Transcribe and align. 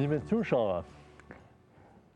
Liebe 0.00 0.24
Zuschauer, 0.24 0.86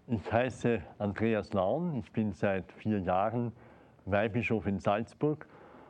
ich 0.07 0.33
heiße 0.33 0.81
Andreas 0.97 1.53
Laun, 1.53 1.97
ich 1.97 2.11
bin 2.13 2.33
seit 2.33 2.73
vier 2.73 2.99
Jahren 2.99 3.53
Weihbischof 4.07 4.67
in 4.67 4.79
Salzburg 4.79 5.47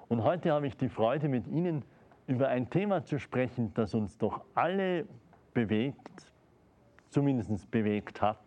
und 0.09 0.25
heute 0.25 0.51
habe 0.51 0.67
ich 0.67 0.77
die 0.77 0.89
Freude, 0.89 1.29
mit 1.29 1.47
Ihnen 1.47 1.85
über 2.27 2.49
ein 2.49 2.69
Thema 2.69 3.05
zu 3.05 3.21
sprechen, 3.21 3.73
das 3.75 3.95
uns 3.95 4.19
doch 4.19 4.41
alle 4.57 5.07
bewegt, 5.53 6.33
zumindest 7.11 7.71
bewegt 7.71 8.21
hat, 8.21 8.43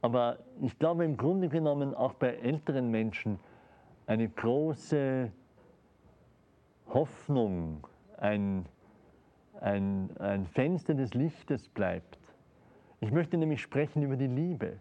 aber 0.00 0.38
ich 0.62 0.78
glaube 0.78 1.04
im 1.04 1.18
Grunde 1.18 1.50
genommen 1.50 1.94
auch 1.94 2.14
bei 2.14 2.28
älteren 2.36 2.90
Menschen 2.90 3.38
eine 4.06 4.26
große 4.26 5.30
Hoffnung, 6.86 7.86
ein, 8.16 8.64
ein, 9.60 10.08
ein 10.18 10.46
Fenster 10.46 10.94
des 10.94 11.12
Lichtes 11.12 11.68
bleibt. 11.68 12.17
Ich 13.00 13.12
möchte 13.12 13.36
nämlich 13.36 13.62
sprechen 13.62 14.02
über 14.02 14.16
die 14.16 14.26
Liebe. 14.26 14.78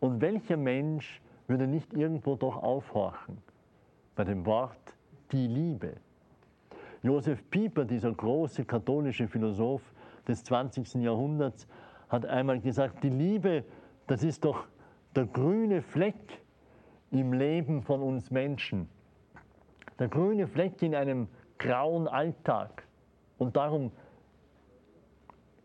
Und 0.00 0.20
welcher 0.20 0.56
Mensch 0.56 1.20
würde 1.46 1.66
nicht 1.66 1.92
irgendwo 1.92 2.34
doch 2.34 2.62
aufhorchen 2.62 3.38
bei 4.16 4.24
dem 4.24 4.46
Wort 4.46 4.96
die 5.30 5.46
Liebe? 5.46 5.94
Josef 7.02 7.42
Pieper, 7.50 7.84
dieser 7.84 8.12
große 8.12 8.64
katholische 8.64 9.28
Philosoph 9.28 9.82
des 10.26 10.44
20. 10.44 10.94
Jahrhunderts, 10.94 11.66
hat 12.08 12.26
einmal 12.26 12.60
gesagt, 12.60 13.02
die 13.02 13.10
Liebe, 13.10 13.64
das 14.06 14.22
ist 14.22 14.44
doch 14.44 14.66
der 15.14 15.26
grüne 15.26 15.82
Fleck 15.82 16.42
im 17.10 17.32
Leben 17.32 17.82
von 17.82 18.00
uns 18.02 18.30
Menschen. 18.30 18.88
Der 19.98 20.08
grüne 20.08 20.46
Fleck 20.46 20.80
in 20.82 20.94
einem 20.94 21.28
grauen 21.58 22.08
Alltag. 22.08 22.86
Und 23.38 23.56
darum 23.56 23.92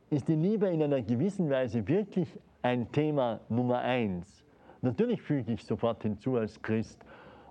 ist 0.09 0.27
die 0.29 0.35
Liebe 0.35 0.67
in 0.67 0.81
einer 0.81 1.01
gewissen 1.01 1.49
Weise 1.49 1.85
wirklich 1.87 2.39
ein 2.61 2.91
Thema 2.91 3.41
Nummer 3.49 3.79
eins. 3.79 4.43
Natürlich 4.81 5.21
füge 5.21 5.51
ich 5.53 5.65
sofort 5.65 6.03
hinzu 6.03 6.37
als 6.37 6.61
Christ, 6.61 7.03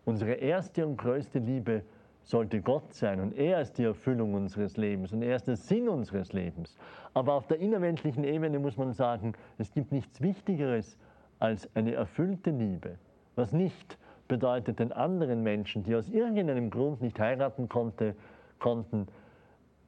unsere 0.05 0.33
erste 0.33 0.87
und 0.87 0.97
größte 0.97 1.39
Liebe 1.39 1.83
sollte 2.23 2.61
Gott 2.61 2.95
sein 2.95 3.21
und 3.21 3.37
er 3.37 3.61
ist 3.61 3.75
die 3.79 3.85
Erfüllung 3.85 4.35
unseres 4.35 4.77
Lebens 4.77 5.13
und 5.13 5.23
er 5.23 5.37
ist 5.37 5.47
der 5.47 5.57
Sinn 5.57 5.89
unseres 5.89 6.33
Lebens. 6.33 6.77
Aber 7.15 7.35
auf 7.35 7.47
der 7.47 7.59
innerweltlichen 7.59 8.25
Ebene 8.25 8.59
muss 8.59 8.77
man 8.77 8.93
sagen, 8.93 9.35
es 9.59 9.71
gibt 9.73 9.93
nichts 9.93 10.21
Wichtigeres 10.21 10.97
als 11.39 11.69
eine 11.77 11.93
erfüllte 11.93 12.51
Liebe, 12.51 12.97
was 13.35 13.53
nicht 13.53 13.99
bedeutet 14.29 14.79
den 14.81 14.93
anderen 14.93 15.43
Menschen, 15.43 15.85
die 15.85 15.95
aus 15.95 16.09
irgendeinem 16.09 16.71
Grund 16.71 17.01
nicht 17.03 17.21
heiraten 17.21 17.69
konnte, 17.69 18.17
konnten, 18.59 19.07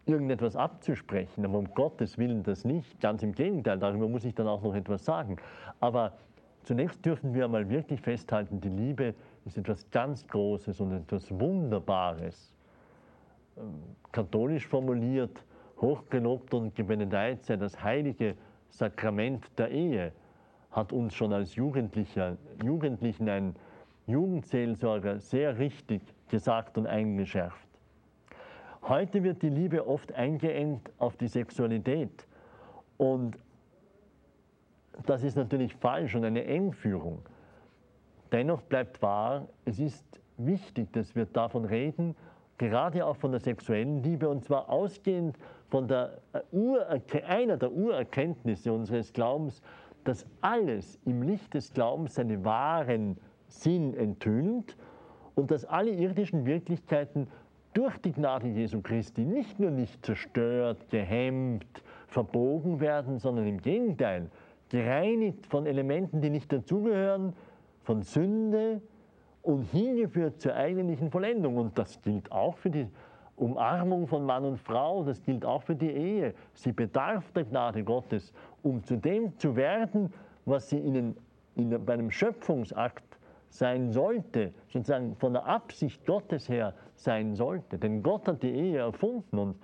irgendetwas 0.08 0.56
abzusprechen, 0.56 1.44
aber 1.44 1.58
um 1.58 1.72
Gottes 1.74 2.18
Willen 2.18 2.42
das 2.42 2.64
nicht. 2.64 3.00
Ganz 3.00 3.22
im 3.22 3.32
Gegenteil, 3.32 3.78
darüber 3.78 4.08
muss 4.08 4.24
ich 4.24 4.34
dann 4.34 4.48
auch 4.48 4.62
noch 4.62 4.74
etwas 4.74 5.04
sagen. 5.04 5.36
Aber 5.80 6.12
zunächst 6.64 7.04
dürfen 7.04 7.34
wir 7.34 7.44
einmal 7.44 7.68
wirklich 7.68 8.00
festhalten, 8.00 8.60
die 8.60 8.68
Liebe 8.68 9.14
ist 9.44 9.58
etwas 9.58 9.90
ganz 9.90 10.26
Großes 10.26 10.80
und 10.80 10.92
etwas 10.92 11.30
Wunderbares. 11.30 12.54
Ähm, 13.56 13.82
katholisch 14.12 14.66
formuliert, 14.66 15.44
hochgelobt 15.80 16.54
und 16.54 16.74
gebenedeit 16.74 17.44
sei 17.44 17.56
das 17.56 17.82
heilige 17.82 18.34
Sakrament 18.68 19.46
der 19.58 19.70
Ehe, 19.70 20.12
hat 20.70 20.92
uns 20.92 21.14
schon 21.14 21.32
als 21.32 21.54
Jugendlicher, 21.54 22.36
Jugendlichen 22.62 23.28
ein 23.28 23.56
Jugendseelsorger 24.06 25.18
sehr 25.20 25.58
richtig 25.58 26.02
gesagt 26.28 26.78
und 26.78 26.86
eingeschärft. 26.86 27.67
Heute 28.88 29.22
wird 29.22 29.42
die 29.42 29.50
Liebe 29.50 29.86
oft 29.86 30.14
eingeengt 30.14 30.90
auf 30.96 31.14
die 31.18 31.28
Sexualität. 31.28 32.26
Und 32.96 33.36
das 35.04 35.22
ist 35.22 35.36
natürlich 35.36 35.74
falsch 35.74 36.14
und 36.14 36.24
eine 36.24 36.44
Engführung. 36.44 37.20
Dennoch 38.32 38.62
bleibt 38.62 39.02
wahr, 39.02 39.46
es 39.66 39.78
ist 39.78 40.04
wichtig, 40.38 40.90
dass 40.94 41.14
wir 41.14 41.26
davon 41.26 41.66
reden, 41.66 42.16
gerade 42.56 43.04
auch 43.04 43.16
von 43.16 43.30
der 43.30 43.40
sexuellen 43.40 44.02
Liebe, 44.02 44.26
und 44.26 44.44
zwar 44.44 44.70
ausgehend 44.70 45.36
von 45.68 45.86
der 45.86 46.22
einer 47.26 47.58
der 47.58 47.70
Urerkenntnisse 47.70 48.72
unseres 48.72 49.12
Glaubens, 49.12 49.60
dass 50.04 50.26
alles 50.40 50.98
im 51.04 51.22
Licht 51.22 51.52
des 51.52 51.74
Glaubens 51.74 52.14
seinen 52.14 52.42
wahren 52.42 53.18
Sinn 53.48 53.92
enthüllt 53.92 54.78
und 55.34 55.50
dass 55.50 55.66
alle 55.66 55.90
irdischen 55.90 56.46
Wirklichkeiten 56.46 57.28
durch 57.78 57.96
die 57.98 58.10
Gnade 58.10 58.48
Jesu 58.48 58.80
Christi 58.82 59.20
nicht 59.20 59.60
nur 59.60 59.70
nicht 59.70 60.04
zerstört, 60.04 60.90
gehemmt, 60.90 61.84
verbogen 62.08 62.80
werden, 62.80 63.20
sondern 63.20 63.46
im 63.46 63.62
Gegenteil 63.62 64.32
gereinigt 64.68 65.46
von 65.46 65.64
Elementen, 65.64 66.20
die 66.20 66.28
nicht 66.28 66.52
dazugehören, 66.52 67.34
von 67.84 68.02
Sünde 68.02 68.82
und 69.42 69.62
hingeführt 69.62 70.40
zur 70.40 70.56
eigentlichen 70.56 71.12
Vollendung. 71.12 71.56
Und 71.56 71.78
das 71.78 72.02
gilt 72.02 72.32
auch 72.32 72.56
für 72.56 72.68
die 72.68 72.88
Umarmung 73.36 74.08
von 74.08 74.24
Mann 74.26 74.44
und 74.44 74.58
Frau, 74.58 75.04
das 75.04 75.22
gilt 75.22 75.44
auch 75.44 75.62
für 75.62 75.76
die 75.76 75.92
Ehe. 75.92 76.34
Sie 76.54 76.72
bedarf 76.72 77.30
der 77.30 77.44
Gnade 77.44 77.84
Gottes, 77.84 78.32
um 78.64 78.82
zu 78.82 78.96
dem 78.96 79.38
zu 79.38 79.54
werden, 79.54 80.12
was 80.46 80.68
sie 80.68 80.80
ihnen 80.80 81.16
in, 81.54 81.84
bei 81.86 81.92
einem 81.92 82.10
Schöpfungsakt 82.10 83.04
sein 83.50 83.92
sollte, 83.92 84.52
sozusagen 84.66 85.14
von 85.14 85.34
der 85.34 85.46
Absicht 85.46 86.04
Gottes 86.04 86.48
her 86.48 86.74
sein 86.98 87.34
sollte. 87.34 87.78
Denn 87.78 88.02
Gott 88.02 88.28
hat 88.28 88.42
die 88.42 88.52
Ehe 88.52 88.78
erfunden 88.78 89.38
und 89.38 89.56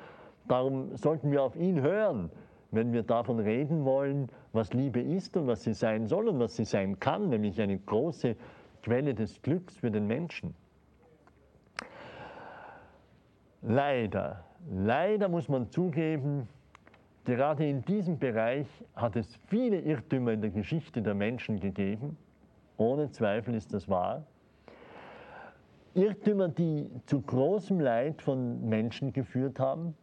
darum 0.49 0.97
sollten 0.97 1.31
wir 1.31 1.43
auf 1.43 1.57
ihn 1.57 1.81
hören, 1.81 2.31
wenn 2.71 2.93
wir 2.93 3.03
davon 3.03 3.39
reden 3.39 3.85
wollen, 3.85 4.29
was 4.53 4.73
Liebe 4.73 5.01
ist 5.01 5.37
und 5.37 5.47
was 5.47 5.63
sie 5.63 5.75
sein 5.75 6.07
soll 6.07 6.29
und 6.29 6.39
was 6.39 6.57
sie 6.57 6.65
sein 6.65 6.99
kann, 6.99 7.29
nämlich 7.29 7.61
eine 7.61 7.79
große 7.79 8.37
Quelle 8.83 9.15
des 9.15 9.41
Glücks 9.43 9.77
für 9.77 9.91
den 9.91 10.07
Menschen. 10.07 10.55
Leider, 13.63 14.45
leider 14.71 15.29
muss 15.29 15.49
man 15.49 15.71
zugeben, 15.71 16.49
gerade 17.25 17.67
in 17.67 17.83
diesem 17.83 18.19
Bereich 18.19 18.67
hat 18.95 19.17
es 19.17 19.37
viele 19.47 19.81
Irrtümer 19.81 20.33
in 20.33 20.43
der 20.43 20.51
Geschichte 20.51 21.01
der 21.01 21.15
Menschen 21.15 21.61
gegeben. 21.61 22.19
Ohne 22.77 23.11
Zweifel 23.11 23.55
ist 23.55 23.73
das 23.73 23.89
wahr. 23.89 24.27
Irrtümer, 25.95 26.49
die 26.49 26.91
zu 27.07 27.21
großem 27.21 27.81
Leid 27.81 28.21
von 28.23 28.69
Menschen 28.69 29.13
geführt 29.13 29.61
haben. 29.61 29.95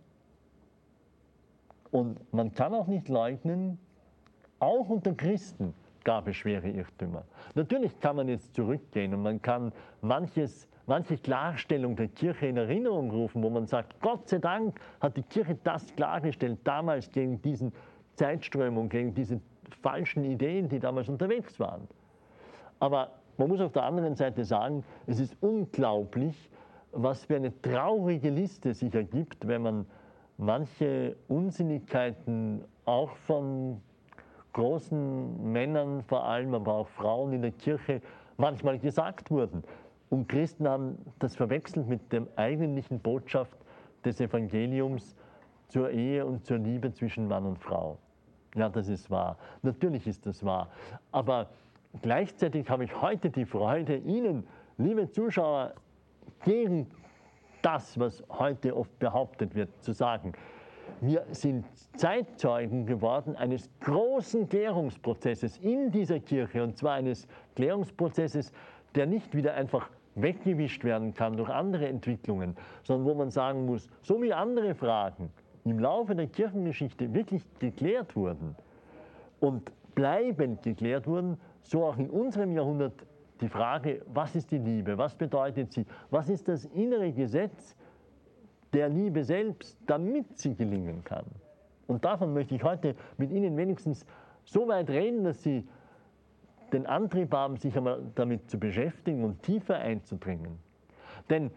Und 1.92 2.34
man 2.34 2.54
kann 2.54 2.74
auch 2.74 2.88
nicht 2.88 3.10
leugnen, 3.10 3.78
auch 4.60 4.88
unter 4.90 5.14
Christen 5.14 5.74
gab 6.04 6.28
es 6.28 6.38
schwere 6.38 6.70
Irrtümer. 6.70 7.24
Natürlich 7.56 8.00
kann 8.00 8.16
man 8.16 8.28
jetzt 8.28 8.56
zurückgehen 8.56 9.14
und 9.14 9.22
man 9.22 9.42
kann 9.42 9.74
manches, 10.02 10.68
manche 10.88 11.18
Klarstellung 11.18 11.96
der 11.96 12.08
Kirche 12.08 12.48
in 12.48 12.58
Erinnerung 12.58 13.12
rufen, 13.12 13.44
wo 13.44 13.50
man 13.50 13.68
sagt, 13.68 14.00
Gott 14.00 14.30
sei 14.30 14.40
Dank 14.40 14.80
hat 15.00 15.18
die 15.18 15.24
Kirche 15.24 15.58
das 15.64 15.94
klargestellt, 15.96 16.60
damals 16.64 17.12
gegen 17.12 17.42
diesen 17.42 17.74
Zeitströmung, 18.16 18.90
gegen 18.90 19.14
diese 19.14 19.42
falschen 19.82 20.24
Ideen, 20.24 20.70
die 20.70 20.80
damals 20.80 21.10
unterwegs 21.10 21.60
waren. 21.60 21.88
Aber 22.80 23.12
man 23.38 23.50
muss 23.50 23.62
auf 23.62 23.72
der 23.72 23.84
anderen 23.84 24.16
Seite 24.16 24.44
sagen, 24.46 24.84
es 25.08 25.20
ist 25.20 25.36
unglaublich, 25.42 26.50
was 26.92 27.26
für 27.26 27.36
eine 27.36 27.60
traurige 27.62 28.30
Liste 28.30 28.74
sich 28.74 28.94
ergibt, 28.94 29.48
wenn 29.48 29.62
man 29.62 29.86
manche 30.38 31.16
Unsinnigkeiten 31.28 32.64
auch 32.86 33.16
von 33.28 33.82
großen 34.54 35.52
Männern 35.52 36.04
vor 36.04 36.26
allem, 36.26 36.54
aber 36.54 36.74
auch 36.74 36.88
Frauen 36.88 37.34
in 37.34 37.42
der 37.42 37.52
Kirche 37.52 38.02
manchmal 38.38 38.80
gesagt 38.80 39.32
wurden. 39.32 39.64
Und 40.10 40.28
Christen 40.28 40.68
haben 40.68 40.98
das 41.20 41.36
verwechselt 41.36 41.88
mit 41.88 42.12
der 42.12 42.28
eigentlichen 42.36 43.00
Botschaft 43.00 43.58
des 44.04 44.20
Evangeliums 44.20 45.16
zur 45.70 45.90
Ehe 45.92 46.26
und 46.26 46.46
zur 46.46 46.58
Liebe 46.58 46.92
zwischen 46.92 47.28
Mann 47.28 47.46
und 47.46 47.60
Frau. 47.60 47.98
Ja, 48.56 48.68
das 48.68 48.90
ist 48.90 49.10
wahr. 49.10 49.38
Natürlich 49.62 50.06
ist 50.06 50.26
das 50.26 50.44
wahr. 50.44 50.68
Aber 51.14 51.48
gleichzeitig 52.02 52.70
habe 52.70 52.84
ich 52.84 53.02
heute 53.02 53.30
die 53.30 53.46
Freude, 53.46 53.98
Ihnen, 53.98 54.48
liebe 54.78 55.10
Zuschauer, 55.10 55.74
gegen 56.44 56.88
das, 57.62 58.00
was 58.00 58.24
heute 58.30 58.76
oft 58.76 58.98
behauptet 59.00 59.54
wird, 59.56 59.70
zu 59.84 59.92
sagen. 59.92 60.34
Wir 61.00 61.26
sind 61.32 61.66
Zeitzeugen 61.96 62.86
geworden 62.86 63.36
eines 63.36 63.70
großen 63.82 64.50
Klärungsprozesses 64.50 65.58
in 65.58 65.92
dieser 65.92 66.20
Kirche, 66.20 66.64
und 66.64 66.78
zwar 66.78 66.94
eines 66.94 67.28
Klärungsprozesses, 67.56 68.52
der 68.96 69.06
nicht 69.06 69.36
wieder 69.36 69.54
einfach 69.54 69.90
weggewischt 70.16 70.84
werden 70.84 71.14
kann 71.14 71.38
durch 71.38 71.50
andere 71.50 71.88
Entwicklungen, 71.88 72.56
sondern 72.84 73.08
wo 73.08 73.18
man 73.18 73.32
sagen 73.32 73.66
muss, 73.66 73.90
so 74.02 74.22
wie 74.22 74.34
andere 74.34 74.76
Fragen 74.76 75.32
im 75.64 75.80
Laufe 75.80 76.16
der 76.16 76.28
Kirchengeschichte 76.28 77.14
wirklich 77.14 77.44
geklärt 77.60 78.16
wurden 78.16 78.56
und 79.40 79.72
bleibend 79.96 80.64
geklärt 80.64 81.08
wurden, 81.08 81.38
so 81.62 81.86
auch 81.86 81.98
in 81.98 82.10
unserem 82.10 82.52
Jahrhundert 82.52 82.94
die 83.40 83.50
Frage, 83.50 84.02
was 84.14 84.36
ist 84.36 84.52
die 84.52 84.60
Liebe, 84.60 84.98
was 84.98 85.16
bedeutet 85.16 85.72
sie, 85.74 85.86
was 86.10 86.30
ist 86.30 86.48
das 86.48 86.66
innere 86.66 87.12
Gesetz 87.12 87.76
der 88.74 88.88
Liebe 88.90 89.24
selbst, 89.24 89.78
damit 89.88 90.38
sie 90.38 90.56
gelingen 90.56 91.04
kann. 91.04 91.26
Und 91.88 92.06
davon 92.06 92.34
möchte 92.34 92.56
ich 92.56 92.64
heute 92.64 92.96
mit 93.18 93.32
Ihnen 93.32 93.58
wenigstens 93.58 94.06
so 94.46 94.68
weit 94.68 94.90
reden, 94.90 95.26
dass 95.26 95.44
Sie 95.44 95.68
den 96.72 96.86
Antrieb 96.86 97.34
haben, 97.34 97.58
sich 97.58 97.76
einmal 97.76 98.02
damit 98.16 98.50
zu 98.50 98.58
beschäftigen 98.58 99.26
und 99.26 99.44
tiefer 99.44 99.76
einzudringen. 99.76 100.58
Denn 101.30 101.52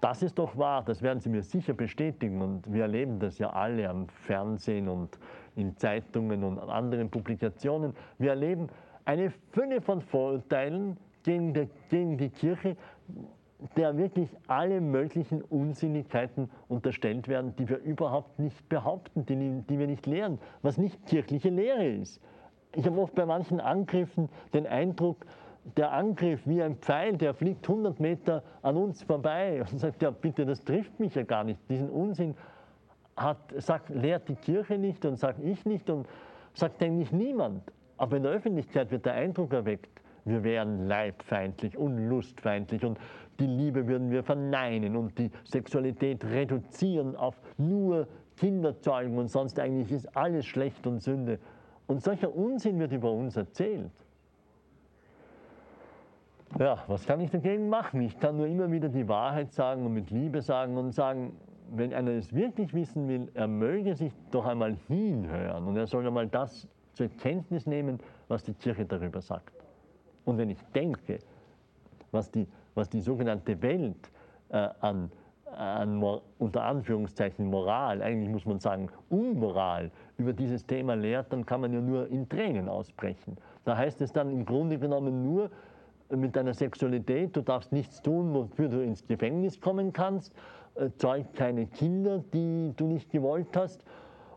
das 0.00 0.22
ist 0.22 0.38
doch 0.38 0.56
wahr, 0.58 0.82
das 0.84 1.02
werden 1.02 1.20
Sie 1.20 1.28
mir 1.28 1.42
sicher 1.42 1.72
bestätigen 1.72 2.42
und 2.42 2.72
wir 2.72 2.82
erleben 2.82 3.20
das 3.20 3.38
ja 3.38 3.50
alle 3.50 3.88
am 3.88 4.08
Fernsehen 4.08 4.88
und 4.88 5.18
in 5.54 5.76
Zeitungen 5.76 6.42
und 6.42 6.58
anderen 6.58 7.08
Publikationen. 7.08 7.94
Wir 8.18 8.30
erleben 8.30 8.68
eine 9.06 9.32
Fülle 9.52 9.80
von 9.80 10.02
Vorurteilen 10.02 10.98
gegen, 11.22 11.54
der, 11.54 11.68
gegen 11.88 12.18
die 12.18 12.28
Kirche, 12.28 12.76
der 13.76 13.96
wirklich 13.96 14.28
alle 14.48 14.80
möglichen 14.80 15.40
Unsinnigkeiten 15.42 16.50
unterstellt 16.68 17.26
werden, 17.26 17.54
die 17.56 17.68
wir 17.68 17.78
überhaupt 17.78 18.38
nicht 18.38 18.68
behaupten, 18.68 19.24
die, 19.24 19.62
die 19.68 19.78
wir 19.78 19.86
nicht 19.86 20.06
lehren, 20.06 20.38
was 20.60 20.76
nicht 20.76 21.06
kirchliche 21.06 21.48
Lehre 21.48 21.86
ist. 21.86 22.20
Ich 22.74 22.84
habe 22.84 23.00
oft 23.00 23.14
bei 23.14 23.24
manchen 23.24 23.60
Angriffen 23.60 24.28
den 24.52 24.66
Eindruck, 24.66 25.24
der 25.76 25.92
Angriff 25.92 26.46
wie 26.46 26.62
ein 26.62 26.76
Pfeil, 26.76 27.16
der 27.16 27.32
fliegt 27.32 27.68
100 27.68 27.98
Meter 27.98 28.42
an 28.62 28.76
uns 28.76 29.02
vorbei 29.02 29.62
und 29.70 29.78
sagt, 29.78 30.02
ja 30.02 30.10
bitte, 30.10 30.44
das 30.44 30.62
trifft 30.62 31.00
mich 31.00 31.14
ja 31.14 31.22
gar 31.22 31.42
nicht. 31.42 31.58
Diesen 31.70 31.90
Unsinn 31.90 32.36
hat, 33.16 33.38
sagt, 33.56 33.88
lehrt 33.88 34.28
die 34.28 34.36
Kirche 34.36 34.78
nicht 34.78 35.04
und 35.06 35.16
sagt 35.16 35.40
ich 35.42 35.64
nicht 35.64 35.88
und 35.90 36.06
sagt 36.54 36.82
eigentlich 36.82 37.10
niemand. 37.10 37.62
Aber 37.98 38.16
in 38.16 38.22
der 38.24 38.32
Öffentlichkeit 38.32 38.90
wird 38.90 39.06
der 39.06 39.14
Eindruck 39.14 39.52
erweckt, 39.52 40.00
wir 40.24 40.42
wären 40.42 40.88
leibfeindlich 40.88 41.78
und 41.78 42.08
lustfeindlich 42.08 42.84
und 42.84 42.98
die 43.38 43.46
Liebe 43.46 43.86
würden 43.86 44.10
wir 44.10 44.24
verneinen 44.24 44.96
und 44.96 45.18
die 45.18 45.30
Sexualität 45.44 46.24
reduzieren 46.24 47.14
auf 47.14 47.40
nur 47.58 48.08
Kinderzeugen 48.36 49.16
und 49.18 49.28
sonst 49.28 49.58
eigentlich 49.60 49.92
ist 49.92 50.16
alles 50.16 50.46
schlecht 50.46 50.86
und 50.86 51.00
Sünde. 51.00 51.38
Und 51.86 52.02
solcher 52.02 52.34
Unsinn 52.34 52.78
wird 52.80 52.92
über 52.92 53.12
uns 53.12 53.36
erzählt. 53.36 53.92
Ja, 56.58 56.82
was 56.86 57.06
kann 57.06 57.20
ich 57.20 57.30
dagegen 57.30 57.68
machen? 57.68 58.00
Ich 58.00 58.18
kann 58.18 58.36
nur 58.36 58.46
immer 58.46 58.70
wieder 58.70 58.88
die 58.88 59.06
Wahrheit 59.08 59.52
sagen 59.52 59.84
und 59.84 59.94
mit 59.94 60.10
Liebe 60.10 60.42
sagen 60.42 60.76
und 60.76 60.92
sagen, 60.92 61.36
wenn 61.70 61.92
einer 61.92 62.12
es 62.12 62.32
wirklich 62.34 62.72
wissen 62.72 63.08
will, 63.08 63.28
er 63.34 63.48
möge 63.48 63.94
sich 63.94 64.12
doch 64.30 64.46
einmal 64.46 64.76
hinhören 64.88 65.66
und 65.66 65.76
er 65.76 65.86
soll 65.86 66.06
einmal 66.06 66.28
das 66.28 66.68
zur 66.96 67.08
Kenntnis 67.08 67.66
nehmen, 67.66 68.00
was 68.28 68.42
die 68.42 68.54
Kirche 68.54 68.86
darüber 68.86 69.20
sagt. 69.20 69.52
Und 70.24 70.38
wenn 70.38 70.50
ich 70.50 70.58
denke, 70.74 71.18
was 72.10 72.30
die, 72.30 72.48
was 72.74 72.88
die 72.88 73.00
sogenannte 73.00 73.60
Welt 73.62 74.10
äh, 74.48 74.68
an, 74.80 75.10
an 75.56 76.02
unter 76.38 76.64
Anführungszeichen 76.64 77.46
Moral, 77.46 78.02
eigentlich 78.02 78.30
muss 78.30 78.46
man 78.46 78.58
sagen 78.58 78.88
Unmoral, 79.10 79.90
über 80.16 80.32
dieses 80.32 80.66
Thema 80.66 80.94
lehrt, 80.94 81.32
dann 81.32 81.44
kann 81.44 81.60
man 81.60 81.72
ja 81.72 81.80
nur 81.80 82.08
in 82.08 82.28
Tränen 82.28 82.68
ausbrechen. 82.68 83.36
Da 83.64 83.76
heißt 83.76 84.00
es 84.00 84.12
dann 84.12 84.30
im 84.32 84.44
Grunde 84.44 84.78
genommen 84.78 85.22
nur, 85.22 85.50
mit 86.08 86.36
deiner 86.36 86.54
Sexualität, 86.54 87.36
du 87.36 87.42
darfst 87.42 87.72
nichts 87.72 88.00
tun, 88.00 88.32
wofür 88.32 88.68
du 88.68 88.80
ins 88.80 89.04
Gefängnis 89.06 89.60
kommen 89.60 89.92
kannst, 89.92 90.32
äh, 90.76 90.88
zeug 90.96 91.34
keine 91.34 91.66
Kinder, 91.66 92.22
die 92.32 92.72
du 92.76 92.86
nicht 92.86 93.10
gewollt 93.10 93.56
hast 93.56 93.82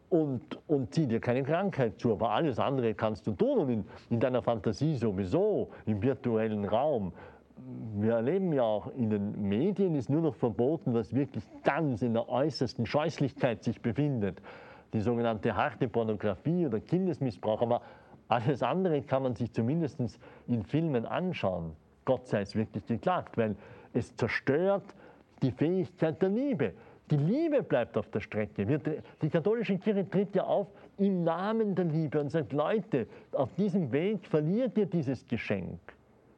und, 0.09 0.41
und 0.67 0.93
zieh 0.93 1.07
dir 1.07 1.19
keine 1.19 1.43
Krankheit 1.43 1.99
zu. 1.99 2.11
Aber 2.11 2.31
alles 2.31 2.59
andere 2.59 2.93
kannst 2.93 3.27
du 3.27 3.31
tun 3.31 3.59
und 3.59 3.69
in, 3.69 3.85
in 4.09 4.19
deiner 4.19 4.41
Fantasie 4.41 4.95
sowieso, 4.95 5.69
im 5.85 6.01
virtuellen 6.01 6.65
Raum. 6.65 7.13
Wir 7.95 8.13
erleben 8.13 8.53
ja 8.53 8.63
auch 8.63 8.87
in 8.95 9.09
den 9.09 9.47
Medien 9.47 9.95
ist 9.95 10.09
nur 10.09 10.21
noch 10.21 10.35
verboten, 10.35 10.93
was 10.93 11.13
wirklich 11.13 11.43
ganz 11.63 12.01
in 12.01 12.13
der 12.13 12.29
äußersten 12.29 12.85
Scheußlichkeit 12.85 13.63
sich 13.63 13.81
befindet. 13.81 14.41
Die 14.93 15.01
sogenannte 15.01 15.55
harte 15.55 15.87
Pornografie 15.87 16.65
oder 16.65 16.79
Kindesmissbrauch. 16.79 17.61
Aber 17.61 17.81
alles 18.27 18.63
andere 18.63 19.01
kann 19.01 19.23
man 19.23 19.35
sich 19.35 19.51
zumindest 19.51 19.99
in 20.47 20.63
Filmen 20.63 21.05
anschauen. 21.05 21.73
Gott 22.05 22.27
sei 22.27 22.41
es 22.41 22.55
wirklich 22.55 22.85
geklagt, 22.87 23.37
weil 23.37 23.55
es 23.93 24.15
zerstört 24.15 24.83
die 25.41 25.51
Fähigkeit 25.51 26.21
der 26.21 26.29
Liebe. 26.29 26.73
Die 27.09 27.17
Liebe 27.17 27.63
bleibt 27.63 27.97
auf 27.97 28.09
der 28.09 28.19
Strecke. 28.19 28.65
Die 29.21 29.29
katholische 29.29 29.77
Kirche 29.77 30.09
tritt 30.09 30.35
ja 30.35 30.43
auf 30.43 30.67
im 30.97 31.23
Namen 31.23 31.75
der 31.75 31.85
Liebe 31.85 32.19
und 32.19 32.29
sagt, 32.29 32.53
Leute, 32.53 33.07
auf 33.31 33.53
diesem 33.55 33.91
Weg 33.91 34.27
verliert 34.27 34.77
ihr 34.77 34.85
dieses 34.85 35.25
Geschenk. 35.27 35.79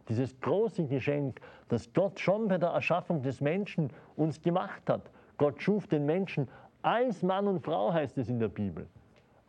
Dieses 0.07 0.39
große 0.39 0.85
Geschenk, 0.85 1.41
das 1.69 1.91
Gott 1.93 2.19
schon 2.19 2.47
bei 2.47 2.57
der 2.57 2.69
Erschaffung 2.69 3.21
des 3.21 3.41
Menschen 3.41 3.89
uns 4.15 4.41
gemacht 4.41 4.83
hat. 4.89 5.03
Gott 5.37 5.61
schuf 5.61 5.87
den 5.87 6.05
Menschen 6.05 6.47
als 6.81 7.23
Mann 7.23 7.47
und 7.47 7.63
Frau, 7.63 7.93
heißt 7.93 8.17
es 8.17 8.29
in 8.29 8.39
der 8.39 8.49
Bibel 8.49 8.87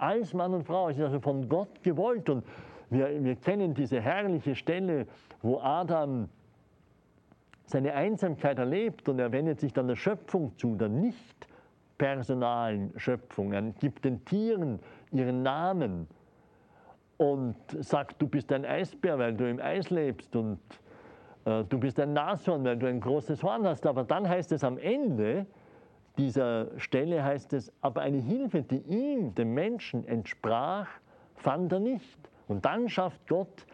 als 0.02 0.34
Mann 0.34 0.52
und 0.52 0.64
Frau. 0.64 0.88
Es 0.88 0.96
ist 0.96 1.04
also 1.04 1.20
von 1.20 1.48
Gott 1.48 1.82
gewollt. 1.82 2.28
Und 2.28 2.44
wir, 2.90 3.22
wir 3.22 3.36
kennen 3.36 3.72
diese 3.72 4.00
herrliche 4.00 4.56
Stelle, 4.56 5.06
wo 5.42 5.58
Adam 5.60 6.28
seine 7.64 7.94
Einsamkeit 7.94 8.58
erlebt 8.58 9.08
und 9.08 9.18
er 9.18 9.32
wendet 9.32 9.60
sich 9.60 9.72
dann 9.72 9.88
der 9.88 9.96
Schöpfung 9.96 10.56
zu, 10.56 10.74
der 10.76 10.88
nicht 10.88 11.46
personalen 11.98 12.92
Schöpfung. 12.96 13.52
Er 13.52 13.62
gibt 13.62 14.04
den 14.04 14.24
Tieren 14.24 14.80
ihren 15.12 15.42
Namen 15.42 16.08
und 17.16 17.56
sagt, 17.80 18.20
du 18.20 18.26
bist 18.26 18.52
ein 18.52 18.64
Eisbär, 18.64 19.18
weil 19.18 19.34
du 19.34 19.48
im 19.48 19.60
Eis 19.60 19.90
lebst 19.90 20.34
und 20.34 20.58
äh, 21.44 21.62
du 21.64 21.78
bist 21.78 22.00
ein 22.00 22.12
Nashorn, 22.12 22.64
weil 22.64 22.76
du 22.76 22.86
ein 22.86 23.00
großes 23.00 23.42
Horn 23.42 23.66
hast. 23.66 23.86
Aber 23.86 24.04
dann 24.04 24.28
heißt 24.28 24.52
es 24.52 24.64
am 24.64 24.78
Ende, 24.78 25.46
dieser 26.18 26.78
Stelle 26.78 27.24
heißt 27.24 27.52
es, 27.52 27.72
aber 27.80 28.02
eine 28.02 28.18
Hilfe, 28.18 28.62
die 28.62 28.80
ihm, 28.80 29.34
dem 29.34 29.54
Menschen, 29.54 30.06
entsprach, 30.06 30.88
fand 31.36 31.72
er 31.72 31.80
nicht. 31.80 32.18
Und 32.48 32.64
dann 32.64 32.88
schafft 32.88 33.26
Gott 33.28 33.66